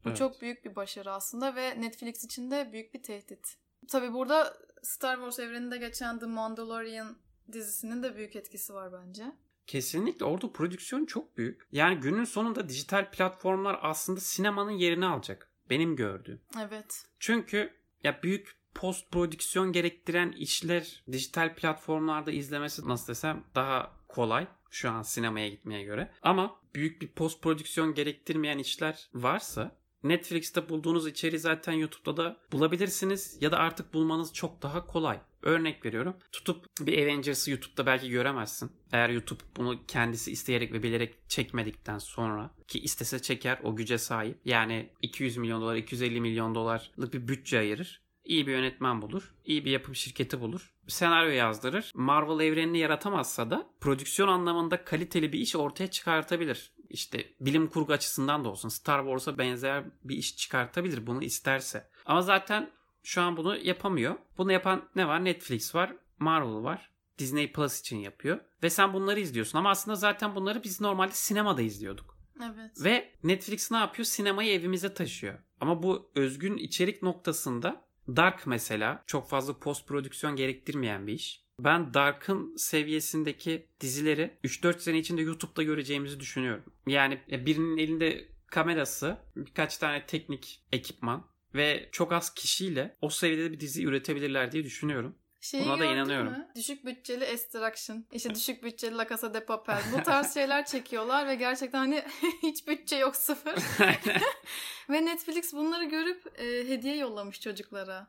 Bu 0.05 0.09
evet. 0.09 0.17
çok 0.17 0.41
büyük 0.41 0.65
bir 0.65 0.75
başarı 0.75 1.11
aslında 1.11 1.55
ve 1.55 1.81
Netflix 1.81 2.23
için 2.23 2.51
de 2.51 2.69
büyük 2.73 2.93
bir 2.93 3.03
tehdit. 3.03 3.57
Tabi 3.87 4.13
burada 4.13 4.57
Star 4.83 5.15
Wars 5.15 5.39
evreninde 5.39 5.77
geçen 5.77 6.19
The 6.19 6.25
Mandalorian 6.25 7.17
dizisinin 7.51 8.03
de 8.03 8.15
büyük 8.15 8.35
etkisi 8.35 8.73
var 8.73 8.93
bence. 8.93 9.23
Kesinlikle 9.67 10.25
orada 10.25 10.51
prodüksiyon 10.51 11.05
çok 11.05 11.37
büyük. 11.37 11.67
Yani 11.71 11.99
günün 11.99 12.23
sonunda 12.23 12.69
dijital 12.69 13.11
platformlar 13.11 13.79
aslında 13.81 14.19
sinemanın 14.19 14.71
yerini 14.71 15.05
alacak. 15.05 15.51
Benim 15.69 15.95
gördüğüm. 15.95 16.41
Evet. 16.61 17.05
Çünkü 17.19 17.73
ya 18.03 18.23
büyük 18.23 18.55
post 18.75 19.11
prodüksiyon 19.11 19.71
gerektiren 19.71 20.31
işler 20.31 21.03
dijital 21.11 21.55
platformlarda 21.55 22.31
izlemesi 22.31 22.87
nasıl 22.87 23.07
desem 23.07 23.43
daha 23.55 23.94
kolay 24.15 24.47
şu 24.69 24.91
an 24.91 25.01
sinemaya 25.01 25.49
gitmeye 25.49 25.83
göre. 25.83 26.11
Ama 26.21 26.55
büyük 26.75 27.01
bir 27.01 27.07
post 27.07 27.41
prodüksiyon 27.41 27.93
gerektirmeyen 27.93 28.57
işler 28.57 29.09
varsa 29.13 29.75
Netflix'te 30.03 30.69
bulduğunuz 30.69 31.07
içeriği 31.07 31.39
zaten 31.39 31.73
YouTube'da 31.73 32.17
da 32.17 32.37
bulabilirsiniz 32.51 33.37
ya 33.41 33.51
da 33.51 33.57
artık 33.57 33.93
bulmanız 33.93 34.33
çok 34.33 34.61
daha 34.61 34.85
kolay. 34.85 35.19
Örnek 35.41 35.85
veriyorum. 35.85 36.15
Tutup 36.31 36.65
bir 36.81 37.03
Avengers'ı 37.03 37.51
YouTube'da 37.51 37.85
belki 37.85 38.09
göremezsin. 38.09 38.71
Eğer 38.91 39.09
YouTube 39.09 39.43
bunu 39.57 39.85
kendisi 39.87 40.31
isteyerek 40.31 40.73
ve 40.73 40.83
bilerek 40.83 41.29
çekmedikten 41.29 41.97
sonra 41.97 42.55
ki 42.67 42.79
istese 42.79 43.21
çeker 43.21 43.59
o 43.63 43.75
güce 43.75 43.97
sahip. 43.97 44.37
Yani 44.45 44.89
200 45.01 45.37
milyon 45.37 45.61
dolar, 45.61 45.75
250 45.75 46.21
milyon 46.21 46.55
dolarlık 46.55 47.13
bir 47.13 47.27
bütçe 47.27 47.59
ayırır. 47.59 48.04
İyi 48.25 48.47
bir 48.47 48.51
yönetmen 48.51 49.01
bulur. 49.01 49.33
iyi 49.45 49.65
bir 49.65 49.71
yapım 49.71 49.95
şirketi 49.95 50.41
bulur. 50.41 50.73
Senaryo 50.87 51.31
yazdırır. 51.31 51.91
Marvel 51.95 52.45
evrenini 52.45 52.77
yaratamazsa 52.77 53.51
da 53.51 53.69
prodüksiyon 53.81 54.27
anlamında 54.27 54.83
kaliteli 54.83 55.33
bir 55.33 55.39
iş 55.39 55.55
ortaya 55.55 55.87
çıkartabilir. 55.87 56.71
İşte 56.89 57.33
bilim 57.39 57.67
kurgu 57.67 57.93
açısından 57.93 58.43
da 58.43 58.49
olsun 58.49 58.69
Star 58.69 58.99
Wars'a 58.99 59.37
benzer 59.37 59.83
bir 60.03 60.17
iş 60.17 60.37
çıkartabilir 60.37 61.07
bunu 61.07 61.23
isterse. 61.23 61.89
Ama 62.05 62.21
zaten 62.21 62.71
şu 63.03 63.21
an 63.21 63.37
bunu 63.37 63.57
yapamıyor. 63.57 64.15
Bunu 64.37 64.51
yapan 64.51 64.89
ne 64.95 65.07
var? 65.07 65.25
Netflix 65.25 65.75
var, 65.75 65.95
Marvel 66.19 66.63
var. 66.63 66.91
Disney 67.17 67.51
Plus 67.51 67.79
için 67.79 67.97
yapıyor. 67.97 68.39
Ve 68.63 68.69
sen 68.69 68.93
bunları 68.93 69.19
izliyorsun 69.19 69.57
ama 69.57 69.69
aslında 69.69 69.95
zaten 69.95 70.35
bunları 70.35 70.63
biz 70.63 70.81
normalde 70.81 71.13
sinemada 71.13 71.61
izliyorduk. 71.61 72.17
Evet. 72.43 72.83
Ve 72.83 73.11
Netflix 73.23 73.71
ne 73.71 73.77
yapıyor? 73.77 74.05
Sinemayı 74.05 74.51
evimize 74.53 74.93
taşıyor. 74.93 75.39
Ama 75.61 75.83
bu 75.83 76.11
özgün 76.15 76.57
içerik 76.57 77.01
noktasında 77.03 77.84
Dark 78.07 78.47
mesela 78.47 79.03
çok 79.07 79.29
fazla 79.29 79.59
post 79.59 79.87
prodüksiyon 79.87 80.35
gerektirmeyen 80.35 81.07
bir 81.07 81.13
iş. 81.13 81.45
Ben 81.59 81.93
Dark'ın 81.93 82.55
seviyesindeki 82.55 83.67
dizileri 83.81 84.37
3-4 84.43 84.79
sene 84.79 84.97
içinde 84.97 85.21
YouTube'da 85.21 85.63
göreceğimizi 85.63 86.19
düşünüyorum. 86.19 86.63
Yani 86.87 87.19
birinin 87.29 87.77
elinde 87.77 88.25
kamerası, 88.47 89.17
birkaç 89.35 89.77
tane 89.77 90.05
teknik 90.05 90.63
ekipman 90.71 91.25
ve 91.55 91.89
çok 91.91 92.13
az 92.13 92.33
kişiyle 92.33 92.97
o 93.01 93.09
seviyede 93.09 93.51
bir 93.51 93.59
dizi 93.59 93.85
üretebilirler 93.85 94.51
diye 94.51 94.63
düşünüyorum. 94.63 95.15
Şeyi 95.45 95.65
Buna 95.65 95.79
da 95.79 95.85
inanıyorum. 95.85 96.31
mü? 96.31 96.47
Düşük 96.55 96.85
bütçeli 96.85 97.23
Extraction. 97.23 98.05
İşte 98.11 98.35
düşük 98.35 98.63
bütçeli 98.63 98.97
La 98.97 99.07
Casa 99.07 99.33
de 99.33 99.45
Papel. 99.45 99.81
Bu 99.93 100.03
tarz 100.03 100.33
şeyler 100.33 100.65
çekiyorlar 100.65 101.27
ve 101.27 101.35
gerçekten 101.35 101.79
hani 101.79 102.03
hiç 102.43 102.67
bütçe 102.67 102.95
yok 102.95 103.15
sıfır. 103.15 103.53
ve 104.89 105.05
Netflix 105.05 105.53
bunları 105.53 105.83
görüp 105.83 106.39
e, 106.39 106.69
hediye 106.69 106.97
yollamış 106.97 107.41
çocuklara. 107.41 108.07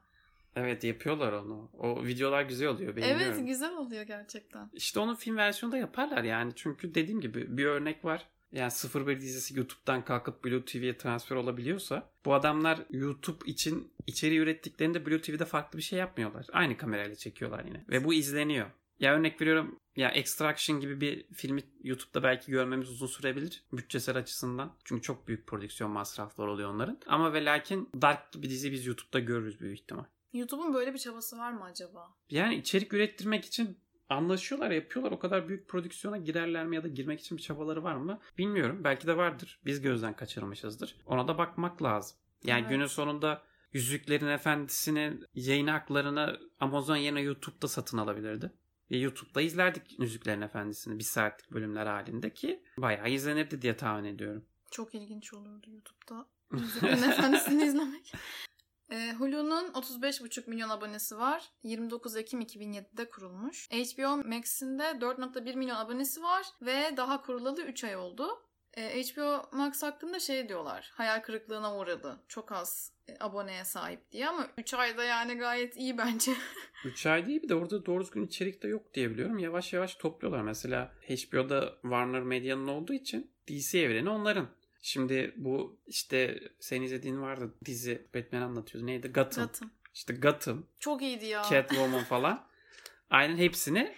evet 0.57 0.85
yapıyorlar 0.85 1.33
onu. 1.33 1.71
O 1.79 2.05
videolar 2.05 2.43
güzel 2.43 2.69
oluyor 2.69 2.97
beğeniyorum. 2.97 3.27
Evet 3.27 3.47
güzel 3.47 3.77
oluyor 3.77 4.03
gerçekten. 4.03 4.71
İşte 4.73 5.01
onun 5.01 5.15
film 5.15 5.37
versiyonu 5.37 5.73
da 5.73 5.79
yaparlar 5.79 6.25
yani. 6.25 6.53
Çünkü 6.57 6.95
dediğim 6.95 7.21
gibi 7.21 7.57
bir 7.57 7.65
örnek 7.65 8.05
var. 8.05 8.27
Yani 8.57 8.73
01 8.95 9.21
dizisi 9.21 9.59
YouTube'dan 9.59 10.05
kalkıp 10.05 10.45
Blue 10.45 10.65
TV'ye 10.65 10.99
transfer 10.99 11.37
olabiliyorsa 11.37 12.11
bu 12.25 12.35
adamlar 12.35 12.81
YouTube 12.91 13.51
için 13.51 13.93
içeriği 14.07 14.41
ürettiklerinde 14.41 15.07
Blue 15.07 15.21
TV'de 15.21 15.45
farklı 15.45 15.79
bir 15.79 15.83
şey 15.83 15.99
yapmıyorlar. 15.99 16.47
Aynı 16.53 16.77
kamerayla 16.77 17.17
çekiyorlar 17.17 17.65
yine. 17.65 17.85
Ve 17.89 18.05
bu 18.05 18.15
izleniyor. 18.15 18.67
Ya 19.01 19.15
örnek 19.15 19.41
veriyorum 19.41 19.81
ya 19.97 20.11
Extraction 20.11 20.81
gibi 20.81 21.01
bir 21.01 21.27
filmi 21.33 21.63
YouTube'da 21.83 22.23
belki 22.23 22.51
görmemiz 22.51 22.91
uzun 22.91 23.07
sürebilir 23.07 23.65
bütçesel 23.73 24.17
açısından. 24.17 24.73
Çünkü 24.85 25.03
çok 25.03 25.29
büyük 25.29 25.47
prodüksiyon 25.47 25.91
masrafları 25.91 26.51
oluyor 26.51 26.71
onların. 26.71 26.99
Ama 27.07 27.33
ve 27.33 27.45
lakin 27.45 27.91
Dark 28.03 28.33
gibi 28.33 28.51
dizi 28.51 28.73
biz 28.73 28.87
YouTube'da 28.87 29.19
görürüz 29.19 29.61
büyük 29.61 29.79
ihtimal. 29.79 30.05
YouTube'un 30.33 30.75
böyle 30.75 30.95
bir 30.95 30.99
çabası 30.99 31.39
var 31.39 31.53
mı 31.53 31.65
acaba? 31.65 32.15
Yani 32.31 32.55
içerik 32.55 32.93
ürettirmek 32.93 33.45
için 33.45 33.79
anlaşıyorlar, 34.09 34.71
yapıyorlar. 34.71 35.13
O 35.13 35.19
kadar 35.19 35.49
büyük 35.49 35.69
prodüksiyona 35.69 36.17
girerler 36.17 36.67
mi 36.67 36.77
ya 36.77 36.83
da 36.83 36.89
girmek 36.89 37.21
için 37.21 37.39
bir 37.39 37.43
çabaları 37.43 37.83
var 37.83 37.95
mı? 37.95 38.21
Bilmiyorum. 38.39 38.81
Belki 38.85 39.07
de 39.07 39.17
vardır. 39.17 39.61
Biz 39.65 39.81
gözden 39.81 40.17
kaçırmışızdır. 40.17 40.97
Ona 41.07 41.29
da 41.29 41.39
bakmak 41.39 41.83
lazım. 41.83 42.19
Yani 42.45 42.61
Evet. 42.61 42.71
günün 42.71 42.87
sonunda 42.87 43.43
Yüzüklerin 43.73 44.27
Efendisi'nin 44.27 45.27
yayın 45.35 45.67
haklarını 45.67 46.41
Amazon 46.61 46.97
yerine 46.97 47.21
YouTube'da 47.21 47.69
satın 47.69 47.99
alabilirdi. 47.99 48.53
Ve 48.91 48.97
YouTube'da 48.97 49.41
izlerdik 49.43 50.01
Yüzüklerin 50.01 50.41
Efendisi'ni 50.41 50.99
bir 50.99 51.05
saatlik 51.05 51.51
bölümler 51.53 51.87
halinde 51.87 52.33
ki 52.33 52.63
bayağı 52.79 53.11
izlenirdi 53.11 53.63
diye 53.63 53.77
tahmin 53.77 54.05
ediyorum. 54.15 54.45
Çok 54.71 54.95
ilginç 54.95 55.33
olurdu 55.33 55.71
YouTube'da. 55.71 56.27
Yüzüklerin 56.53 57.03
Efendisi'ni 57.11 57.65
izlemek. 57.65 58.13
E, 58.91 59.13
Hulu'nun 59.13 59.73
35,5 59.73 60.51
milyon 60.51 60.69
abonesi 60.69 61.19
var. 61.19 61.51
29 61.63 62.17
Ekim 62.17 62.41
2007'de 62.41 63.11
kurulmuş. 63.11 63.69
HBO 63.71 64.17
Max'in 64.17 64.79
de 64.79 64.83
4,1 64.83 65.57
milyon 65.57 65.77
abonesi 65.77 66.23
var 66.23 66.47
ve 66.63 66.97
daha 66.97 67.23
kurulalı 67.23 67.63
3 67.63 67.85
ay 67.85 67.97
oldu. 67.97 68.47
E, 68.77 69.03
HBO 69.03 69.49
Max 69.53 69.83
hakkında 69.83 70.21
şey 70.21 70.49
diyorlar. 70.49 70.91
Hayal 70.95 71.23
kırıklığına 71.23 71.77
uğradı. 71.77 72.21
Çok 72.29 72.53
az 72.53 72.93
e, 73.09 73.17
aboneye 73.21 73.65
sahip 73.65 74.13
diye 74.13 74.29
ama 74.29 74.49
3 74.59 74.75
ayda 74.75 75.05
yani 75.05 75.35
gayet 75.35 75.77
iyi 75.77 75.99
bence. 75.99 76.33
3 76.85 77.07
ay 77.07 77.27
değil 77.27 77.43
bir 77.43 77.49
de 77.49 77.55
orada 77.55 77.87
doğru 77.87 78.05
düzgün 78.05 78.27
içerik 78.27 78.63
de 78.63 78.69
yok 78.69 78.95
diye 78.95 79.11
biliyorum. 79.11 79.39
Yavaş 79.39 79.73
yavaş 79.73 79.95
topluyorlar. 79.95 80.43
Mesela 80.43 80.93
HBO'da 81.09 81.73
Warner 81.83 82.23
Media'nın 82.23 82.69
olduğu 82.69 82.93
için 82.93 83.31
DC 83.49 83.79
evreni 83.79 84.11
onların. 84.11 84.49
Şimdi 84.87 85.35
bu 85.37 85.81
işte 85.87 86.41
senin 86.61 86.85
izlediğin 86.85 87.21
vardı 87.23 87.55
dizi 87.65 88.09
Batman 88.15 88.43
anlatıyordu. 88.43 88.87
Neydi? 88.87 89.09
Gotham. 89.09 89.47
Gotham. 89.47 89.71
İşte 89.95 90.15
Gotham, 90.15 90.67
Çok 90.79 91.03
iyiydi 91.03 91.27
ya. 91.27 91.43
Catwoman 91.51 92.05
falan. 92.09 92.47
Aynen 93.11 93.37
hepsini 93.37 93.95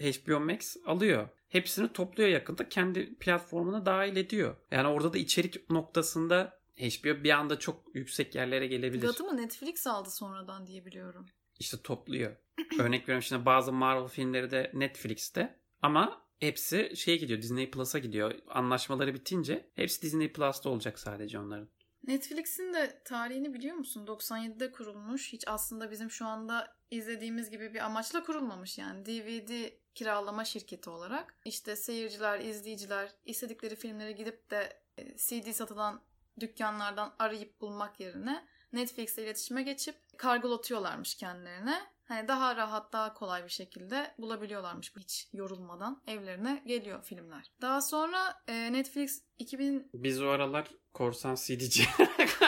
HBO 0.00 0.40
Max 0.40 0.76
alıyor. 0.86 1.28
Hepsini 1.48 1.92
topluyor 1.92 2.30
yakında 2.30 2.68
kendi 2.68 3.14
platformuna 3.14 3.86
dahil 3.86 4.16
ediyor. 4.16 4.56
Yani 4.70 4.88
orada 4.88 5.12
da 5.12 5.18
içerik 5.18 5.70
noktasında 5.70 6.60
HBO 6.78 7.24
bir 7.24 7.30
anda 7.30 7.58
çok 7.58 7.94
yüksek 7.94 8.34
yerlere 8.34 8.66
gelebilir. 8.66 9.06
Gotham'ı 9.06 9.36
Netflix 9.36 9.86
aldı 9.86 10.10
sonradan 10.10 10.66
diye 10.66 10.84
biliyorum. 10.84 11.26
işte 11.58 11.76
topluyor. 11.84 12.36
Örnek 12.78 13.02
veriyorum 13.02 13.22
şimdi 13.22 13.46
bazı 13.46 13.72
Marvel 13.72 14.08
filmleri 14.08 14.50
de 14.50 14.70
Netflix'te 14.74 15.58
ama 15.82 16.22
hepsi 16.42 16.92
şeye 16.96 17.16
gidiyor 17.16 17.42
Disney 17.42 17.70
Plus'a 17.70 17.98
gidiyor. 17.98 18.34
Anlaşmaları 18.48 19.14
bitince 19.14 19.70
hepsi 19.74 20.02
Disney 20.02 20.32
Plus'ta 20.32 20.70
olacak 20.70 20.98
sadece 20.98 21.38
onların. 21.38 21.68
Netflix'in 22.06 22.72
de 22.72 23.02
tarihini 23.04 23.54
biliyor 23.54 23.76
musun? 23.76 24.06
97'de 24.06 24.72
kurulmuş. 24.72 25.32
Hiç 25.32 25.48
aslında 25.48 25.90
bizim 25.90 26.10
şu 26.10 26.26
anda 26.26 26.76
izlediğimiz 26.90 27.50
gibi 27.50 27.74
bir 27.74 27.84
amaçla 27.84 28.22
kurulmamış 28.22 28.78
yani. 28.78 29.06
DVD 29.06 29.72
kiralama 29.94 30.44
şirketi 30.44 30.90
olarak. 30.90 31.34
İşte 31.44 31.76
seyirciler, 31.76 32.40
izleyiciler 32.40 33.10
istedikleri 33.24 33.76
filmlere 33.76 34.12
gidip 34.12 34.50
de 34.50 34.80
e, 34.98 35.16
CD 35.16 35.52
satılan 35.52 36.02
dükkanlardan 36.40 37.14
arayıp 37.18 37.60
bulmak 37.60 38.00
yerine 38.00 38.46
Netflix'le 38.72 39.18
iletişime 39.18 39.62
geçip 39.62 39.96
kargolatıyorlarmış 40.18 41.14
kendilerine. 41.14 41.82
Hani 42.12 42.28
daha 42.28 42.56
rahat, 42.56 42.92
daha 42.92 43.14
kolay 43.14 43.44
bir 43.44 43.48
şekilde 43.48 44.14
bulabiliyorlarmış 44.18 44.92
hiç 44.96 45.28
yorulmadan. 45.32 46.02
Evlerine 46.06 46.62
geliyor 46.66 47.02
filmler. 47.02 47.52
Daha 47.60 47.82
sonra 47.82 48.42
e, 48.48 48.72
Netflix 48.72 49.22
2000 49.38 49.90
Biz 49.94 50.22
o 50.22 50.28
aralar 50.28 50.68
korsan 50.94 51.34
CD'ci 51.34 51.84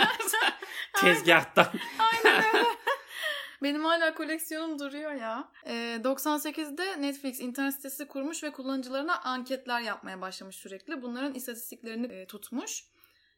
tezgahtan 1.00 1.66
Aynen 1.98 2.44
öyle. 2.44 2.64
Benim 3.62 3.84
hala 3.84 4.14
koleksiyonum 4.14 4.78
duruyor 4.78 5.12
ya. 5.12 5.52
Ee, 5.66 6.00
98'de 6.04 7.02
Netflix 7.02 7.40
internet 7.40 7.74
sitesi 7.74 8.08
kurmuş 8.08 8.42
ve 8.42 8.52
kullanıcılarına 8.52 9.20
anketler 9.20 9.80
yapmaya 9.80 10.20
başlamış 10.20 10.56
sürekli. 10.56 11.02
Bunların 11.02 11.34
istatistiklerini 11.34 12.06
e, 12.06 12.26
tutmuş. 12.26 12.84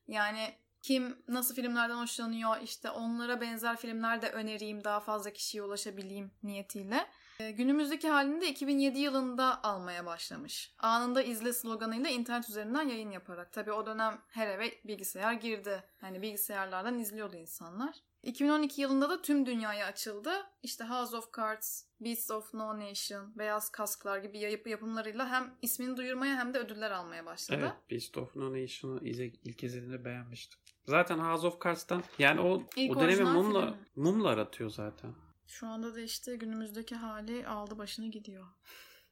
Yani 0.09 0.59
kim 0.87 1.17
nasıl 1.29 1.55
filmlerden 1.55 1.97
hoşlanıyor 1.97 2.57
işte 2.63 2.91
onlara 2.91 3.41
benzer 3.41 3.77
filmler 3.77 4.23
de 4.23 4.31
önereyim 4.31 4.85
daha 4.85 5.01
fazla 5.01 5.31
kişiye 5.31 5.63
ulaşabileyim 5.63 6.31
niyetiyle. 6.43 7.07
Ee, 7.41 7.51
günümüzdeki 7.51 8.09
halini 8.09 8.41
de 8.41 8.49
2007 8.49 8.99
yılında 8.99 9.65
almaya 9.65 10.07
başlamış. 10.07 10.75
Anında 10.79 11.23
izle 11.23 11.53
sloganıyla 11.53 12.11
internet 12.11 12.49
üzerinden 12.49 12.89
yayın 12.89 13.11
yaparak. 13.11 13.53
Tabii 13.53 13.73
o 13.73 13.87
dönem 13.87 14.21
her 14.29 14.49
eve 14.49 14.73
bilgisayar 14.85 15.33
girdi. 15.33 15.85
Yani 16.03 16.23
bilgisayarlardan 16.23 16.99
izliyordu 16.99 17.37
insanlar. 17.37 17.97
2012 18.23 18.81
yılında 18.81 19.11
da 19.11 19.23
tüm 19.23 19.47
dünyaya 19.47 19.87
açıldı. 19.87 20.31
İşte 20.63 20.85
House 20.85 21.17
of 21.17 21.37
Cards, 21.37 21.83
Beasts 22.01 22.31
of 22.31 22.55
No 22.55 22.81
Nation, 22.81 23.39
Beyaz 23.39 23.71
Kasklar 23.71 24.19
gibi 24.19 24.39
yayıp 24.39 24.67
yapımlarıyla 24.67 25.31
hem 25.31 25.55
ismini 25.63 25.97
duyurmaya 25.97 26.37
hem 26.37 26.55
de 26.55 26.59
ödüller 26.59 26.91
almaya 26.91 27.27
başladı. 27.27 27.61
Evet 27.63 27.91
Beast 27.91 28.19
of 28.19 28.37
No 28.37 28.63
Nation'ı 28.63 29.01
ilk 29.45 29.65
izlediğimde 29.65 30.05
beğenmiştim. 30.05 30.61
Zaten 30.87 31.19
House 31.19 31.47
of 31.47 31.65
Cards'tan 31.65 32.03
yani 32.19 32.41
o 32.41 32.63
İlk 32.77 32.97
o 32.97 33.01
dönemi 33.01 33.23
mumla, 33.25 33.61
filmi. 33.67 33.77
mumla 33.97 34.29
aratıyor 34.29 34.71
zaten. 34.71 35.15
Şu 35.47 35.67
anda 35.67 35.95
da 35.95 36.01
işte 36.01 36.37
günümüzdeki 36.37 36.95
hali 36.95 37.47
aldı 37.47 37.79
başını 37.79 38.07
gidiyor. 38.11 38.47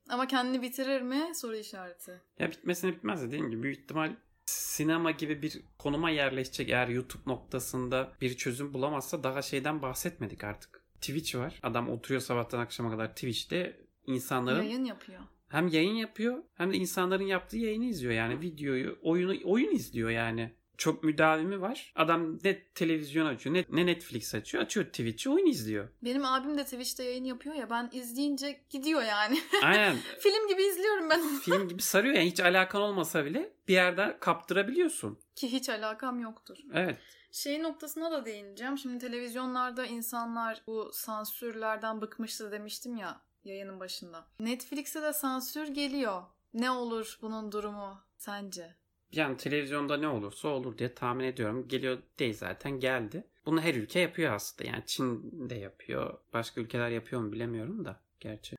Ama 0.09 0.27
kendini 0.27 0.63
bitirir 0.63 1.03
mi? 1.03 1.33
Soru 1.35 1.57
işareti. 1.57 2.21
Ya 2.39 2.51
bitmesine 2.51 2.93
bitmez 2.93 3.23
de 3.23 3.27
dediğim 3.27 3.51
gibi 3.51 3.63
büyük 3.63 3.79
ihtimal 3.79 4.17
sinema 4.47 5.11
gibi 5.11 5.43
bir 5.43 5.63
konuma 5.79 6.11
yerleşecek 6.11 6.69
eğer 6.69 6.89
YouTube 6.89 7.23
noktasında 7.27 8.13
bir 8.21 8.37
çözüm 8.37 8.75
bulamazsa 8.75 9.25
daha 9.25 9.43
şeyden 9.43 9.83
bahsetmedik 9.83 10.45
artık. 10.45 10.85
Twitch 11.01 11.37
var. 11.37 11.61
Adam 11.63 11.89
oturuyor 11.89 12.21
sabahtan 12.21 12.59
akşama 12.59 12.91
kadar 12.91 13.09
Twitch'te 13.09 13.81
insanların 14.07 14.63
Yayın 14.63 14.85
yapıyor. 14.85 15.21
hem 15.49 15.69
yayın 15.69 15.95
yapıyor 15.95 16.43
hem 16.55 16.73
de 16.73 16.77
insanların 16.77 17.25
yaptığı 17.25 17.57
yayını 17.59 17.85
izliyor. 17.85 18.13
Yani 18.13 18.41
videoyu, 18.41 18.99
oyunu 19.03 19.35
oyun 19.45 19.71
izliyor 19.75 20.11
yani. 20.11 20.55
Çok 20.79 21.05
müdavimi 21.05 21.61
var. 21.61 21.93
Adam 21.97 22.39
ne 22.45 22.65
televizyon 22.65 23.27
açıyor 23.27 23.55
ne, 23.55 23.65
ne 23.71 23.87
Netflix 23.87 24.35
açıyor. 24.35 24.65
Açıyor 24.65 24.87
Twitch'i 24.87 25.31
oyun 25.31 25.47
izliyor. 25.47 25.89
Benim 26.03 26.25
abim 26.25 26.59
de 26.59 26.65
Twitch'te 26.65 27.05
yayın 27.05 27.25
yapıyor 27.25 27.55
ya 27.55 27.71
ben 27.71 27.91
izleyince 27.93 28.61
gidiyor 28.71 29.03
yani. 29.03 29.39
Aynen. 29.63 29.97
Film 30.21 30.49
gibi 30.49 30.63
izliyorum 30.63 31.11
ben 31.11 31.21
onu. 31.21 31.39
Film 31.39 31.69
gibi 31.69 31.83
sarıyor 31.83 32.15
yani 32.15 32.27
hiç 32.27 32.41
alakan 32.41 32.83
olmasa 32.83 33.25
bile 33.25 33.53
bir 33.69 33.75
yerde 33.75 34.17
kaptırabiliyorsun. 34.21 35.19
Ki 35.37 35.53
hiç 35.53 35.69
alakam 35.69 36.21
yoktur. 36.21 36.59
Evet. 36.75 36.99
Şey 37.33 37.63
noktasına 37.63 38.11
da 38.11 38.25
değineceğim. 38.25 38.79
Şimdi 38.79 38.99
televizyonlarda 38.99 39.87
insanlar 39.87 40.63
bu 40.67 40.91
sansürlerden 40.93 42.01
bıkmıştı 42.01 42.53
demiştim 42.53 42.97
ya 42.97 43.21
yayının 43.45 43.81
başında. 43.81 44.27
Netflix'e 44.41 45.03
de 45.03 45.13
sansür 45.13 45.69
geliyor. 45.69 46.23
Ne 46.55 46.71
olur 46.71 47.19
bunun 47.23 47.53
durumu 47.53 48.01
sence? 48.17 48.77
Yani 49.16 49.37
televizyonda 49.37 49.96
ne 49.96 50.09
olursa 50.09 50.48
olur 50.48 50.79
diye 50.79 50.94
tahmin 50.94 51.24
ediyorum. 51.24 51.68
Geliyor 51.68 51.98
değil 52.18 52.35
zaten 52.35 52.81
geldi. 52.81 53.24
Bunu 53.46 53.61
her 53.61 53.74
ülke 53.74 54.00
yapıyor 54.00 54.33
aslında. 54.33 54.70
Yani 54.70 54.83
Çin 54.87 55.31
de 55.50 55.55
yapıyor. 55.55 56.18
Başka 56.33 56.61
ülkeler 56.61 56.90
yapıyor 56.90 57.22
mu 57.22 57.33
bilemiyorum 57.33 57.85
da 57.85 58.00
gerçi. 58.20 58.57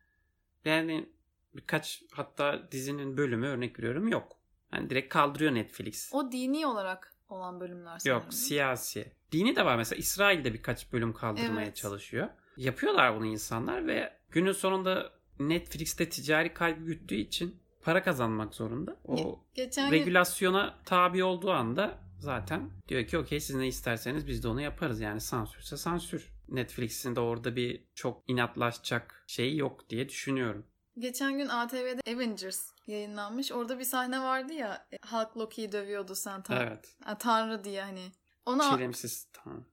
Yani 0.65 1.09
birkaç 1.55 2.03
hatta 2.11 2.71
dizinin 2.71 3.17
bölümü 3.17 3.47
örnek 3.47 3.79
veriyorum 3.79 4.07
yok. 4.07 4.37
Yani 4.73 4.89
direkt 4.89 5.13
kaldırıyor 5.13 5.53
Netflix. 5.53 6.09
O 6.13 6.31
dini 6.31 6.67
olarak 6.67 7.13
olan 7.29 7.59
bölümler 7.59 7.99
sanırım. 7.99 8.21
Yok 8.23 8.33
siyasi. 8.33 9.11
Dini 9.31 9.55
de 9.55 9.65
var 9.65 9.77
mesela 9.77 9.99
İsrail'de 9.99 10.53
birkaç 10.53 10.93
bölüm 10.93 11.13
kaldırmaya 11.13 11.65
Evet. 11.65 11.75
çalışıyor. 11.75 12.27
Yapıyorlar 12.57 13.15
bunu 13.15 13.25
insanlar 13.25 13.87
ve 13.87 14.13
günün 14.31 14.51
sonunda 14.51 15.11
Netflix'te 15.39 16.09
ticari 16.09 16.53
kaybı 16.53 16.85
güttüğü 16.85 17.15
için 17.15 17.55
para 17.85 18.03
kazanmak 18.03 18.55
zorunda. 18.55 18.95
O 19.07 19.39
Geçen 19.53 19.91
gün 19.91 19.99
regülasyona 19.99 20.75
tabi 20.85 21.23
olduğu 21.23 21.51
anda 21.51 21.97
zaten 22.19 22.69
diyor 22.87 23.05
ki 23.07 23.17
okey 23.17 23.39
siz 23.39 23.55
ne 23.55 23.67
isterseniz 23.67 24.27
biz 24.27 24.43
de 24.43 24.47
onu 24.47 24.61
yaparız. 24.61 24.99
Yani 25.01 25.21
sansürse 25.21 25.77
sansür. 25.77 26.35
Netflix'in 26.49 27.15
de 27.15 27.19
orada 27.19 27.55
bir 27.55 27.83
çok 27.95 28.23
inatlaşacak 28.27 29.23
şey 29.27 29.55
yok 29.55 29.89
diye 29.89 30.09
düşünüyorum. 30.09 30.65
Geçen 30.99 31.37
gün 31.37 31.47
ATV'de 31.47 32.13
Avengers 32.15 32.69
yayınlanmış. 32.87 33.51
Orada 33.51 33.79
bir 33.79 33.83
sahne 33.83 34.19
vardı 34.21 34.53
ya 34.53 34.87
e, 34.91 34.97
Hulk 35.11 35.37
Loki'yi 35.37 35.71
dövüyordu 35.71 36.15
sen 36.15 36.41
tan- 36.43 36.61
Evet. 36.67 36.95
Ha, 37.03 37.17
Tanrı 37.17 37.63
diye 37.63 37.81
hani. 37.81 38.11
Ona 38.45 38.75
Çilemsiz 38.75 39.27
tamam. 39.33 39.65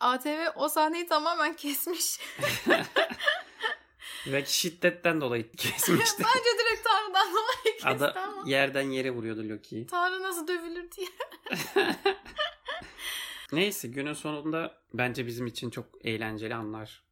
ATV 0.00 0.46
o 0.56 0.68
sahneyi 0.68 1.06
tamamen 1.06 1.56
kesmiş. 1.56 2.20
Belki 4.32 4.58
şiddetten 4.58 5.20
dolayı 5.20 5.52
kesmişti. 5.56 6.22
Bence 6.24 6.48
direkt 6.58 6.84
Tanrı'dan 6.88 7.05
dolayı 7.32 7.64
kesti 7.74 7.88
Ada 7.88 8.14
ama. 8.14 8.48
yerden 8.50 8.90
yere 8.90 9.10
vuruyordu 9.10 9.48
Loki'yi. 9.48 9.86
Tanrı 9.90 10.22
nasıl 10.22 10.48
dövülür 10.48 10.88
diye. 10.92 11.08
Neyse 13.52 13.88
günün 13.88 14.12
sonunda 14.12 14.82
bence 14.94 15.26
bizim 15.26 15.46
için 15.46 15.70
çok 15.70 15.86
eğlenceli 16.06 16.54
anlar 16.54 17.02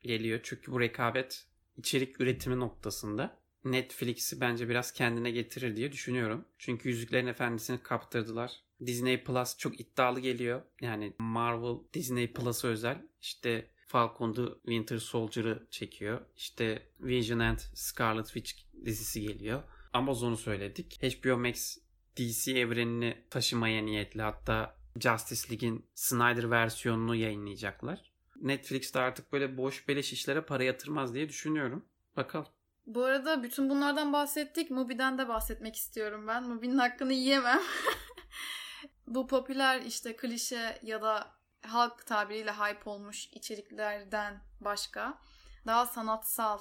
geliyor. 0.00 0.40
Çünkü 0.42 0.72
bu 0.72 0.80
rekabet 0.80 1.46
içerik 1.76 2.20
üretimi 2.20 2.60
noktasında 2.60 3.36
Netflix'i 3.64 4.40
bence 4.40 4.68
biraz 4.68 4.92
kendine 4.92 5.30
getirir 5.30 5.76
diye 5.76 5.92
düşünüyorum. 5.92 6.44
Çünkü 6.58 6.88
Yüzüklerin 6.88 7.26
Efendisi'ni 7.26 7.78
kaptırdılar. 7.82 8.52
Disney 8.86 9.24
Plus 9.24 9.56
çok 9.58 9.80
iddialı 9.80 10.20
geliyor. 10.20 10.62
Yani 10.80 11.12
Marvel 11.18 11.76
Disney 11.94 12.32
Plus'a 12.32 12.68
özel. 12.68 12.98
İşte 13.22 13.70
Falcon 13.86 14.32
the 14.32 14.42
Winter 14.64 14.98
Soldier'ı 14.98 15.66
çekiyor. 15.70 16.20
İşte 16.36 16.82
Vision 17.00 17.38
and 17.38 17.58
Scarlet 17.74 18.26
Witch 18.26 18.52
dizisi 18.84 19.20
geliyor. 19.20 19.62
Amazon'u 19.92 20.36
söyledik. 20.36 21.02
HBO 21.02 21.38
Max 21.38 21.78
DC 22.16 22.52
evrenini 22.52 23.24
taşımaya 23.30 23.82
niyetli. 23.82 24.22
Hatta 24.22 24.76
Justice 25.00 25.50
League'in 25.50 25.86
Snyder 25.94 26.50
versiyonunu 26.50 27.14
yayınlayacaklar. 27.14 28.12
Netflix'te 28.40 28.98
artık 28.98 29.32
böyle 29.32 29.56
boş 29.56 29.88
beleş 29.88 30.12
işlere 30.12 30.40
para 30.40 30.64
yatırmaz 30.64 31.14
diye 31.14 31.28
düşünüyorum. 31.28 31.84
Bakalım. 32.16 32.46
Bu 32.86 33.04
arada 33.04 33.42
bütün 33.42 33.70
bunlardan 33.70 34.12
bahsettik. 34.12 34.70
Mubi'den 34.70 35.18
de 35.18 35.28
bahsetmek 35.28 35.76
istiyorum 35.76 36.26
ben. 36.26 36.48
Mubi'nin 36.48 36.78
hakkını 36.78 37.12
yiyemem. 37.12 37.60
Bu 39.06 39.26
popüler 39.26 39.82
işte 39.82 40.16
klişe 40.16 40.78
ya 40.82 41.02
da 41.02 41.35
halk 41.62 42.06
tabiriyle 42.06 42.52
hype 42.52 42.90
olmuş 42.90 43.26
içeriklerden 43.26 44.40
başka 44.60 45.18
daha 45.66 45.86
sanatsal 45.86 46.58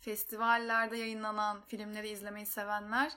festivallerde 0.00 0.96
yayınlanan 0.96 1.62
filmleri 1.62 2.08
izlemeyi 2.08 2.46
sevenler 2.46 3.12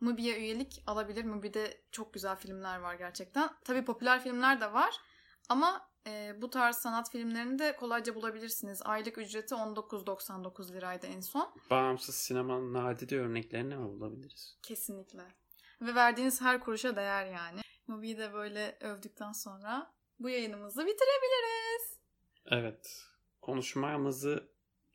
Mubi'ye 0.00 0.38
üyelik 0.38 0.82
alabilir. 0.86 1.24
Mubi'de 1.24 1.80
çok 1.92 2.14
güzel 2.14 2.36
filmler 2.36 2.78
var 2.78 2.94
gerçekten. 2.94 3.50
Tabii 3.64 3.84
popüler 3.84 4.22
filmler 4.22 4.60
de 4.60 4.72
var 4.72 5.00
ama 5.48 5.88
e, 6.06 6.42
bu 6.42 6.50
tarz 6.50 6.76
sanat 6.76 7.10
filmlerini 7.10 7.58
de 7.58 7.76
kolayca 7.76 8.14
bulabilirsiniz. 8.14 8.82
Aylık 8.84 9.18
ücreti 9.18 9.54
19.99 9.54 10.72
liraydı 10.72 11.06
en 11.06 11.20
son. 11.20 11.54
Bağımsız 11.70 12.14
sinemanın 12.14 12.74
nadide 12.74 13.18
örneklerini 13.18 13.76
mi 13.76 13.88
bulabiliriz? 13.88 14.58
Kesinlikle. 14.62 15.22
Ve 15.80 15.94
verdiğiniz 15.94 16.40
her 16.40 16.60
kuruşa 16.60 16.96
değer 16.96 17.26
yani. 17.26 17.60
Mubi'yi 17.86 18.18
de 18.18 18.32
böyle 18.32 18.78
övdükten 18.80 19.32
sonra 19.32 19.95
bu 20.20 20.28
yayınımızı 20.28 20.86
bitirebiliriz. 20.86 21.98
Evet. 22.50 23.02
Konuşmamızı 23.42 24.48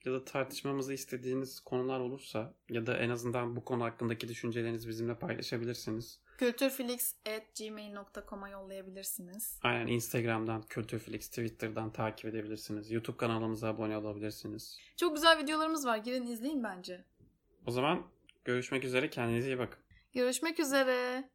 ya 0.05 0.13
da 0.13 0.25
tartışmamızı 0.25 0.93
istediğiniz 0.93 1.59
konular 1.59 1.99
olursa 1.99 2.53
ya 2.69 2.85
da 2.85 2.97
en 2.97 3.09
azından 3.09 3.55
bu 3.55 3.65
konu 3.65 3.83
hakkındaki 3.83 4.27
düşüncelerinizi 4.27 4.87
bizimle 4.87 5.19
paylaşabilirsiniz. 5.19 6.21
Kültürflix.gmail.com'a 6.37 8.49
yollayabilirsiniz. 8.49 9.59
Aynen 9.63 9.87
Instagram'dan, 9.87 10.61
Kültürflix, 10.61 11.29
Twitter'dan 11.29 11.93
takip 11.93 12.25
edebilirsiniz. 12.25 12.91
YouTube 12.91 13.17
kanalımıza 13.17 13.67
abone 13.67 13.97
olabilirsiniz. 13.97 14.79
Çok 14.97 15.15
güzel 15.15 15.43
videolarımız 15.43 15.85
var. 15.85 15.97
Girin 15.97 16.27
izleyin 16.27 16.63
bence. 16.63 17.05
O 17.65 17.71
zaman 17.71 18.07
görüşmek 18.45 18.83
üzere. 18.83 19.09
Kendinize 19.09 19.47
iyi 19.47 19.57
bakın. 19.57 19.79
Görüşmek 20.13 20.59
üzere. 20.59 21.29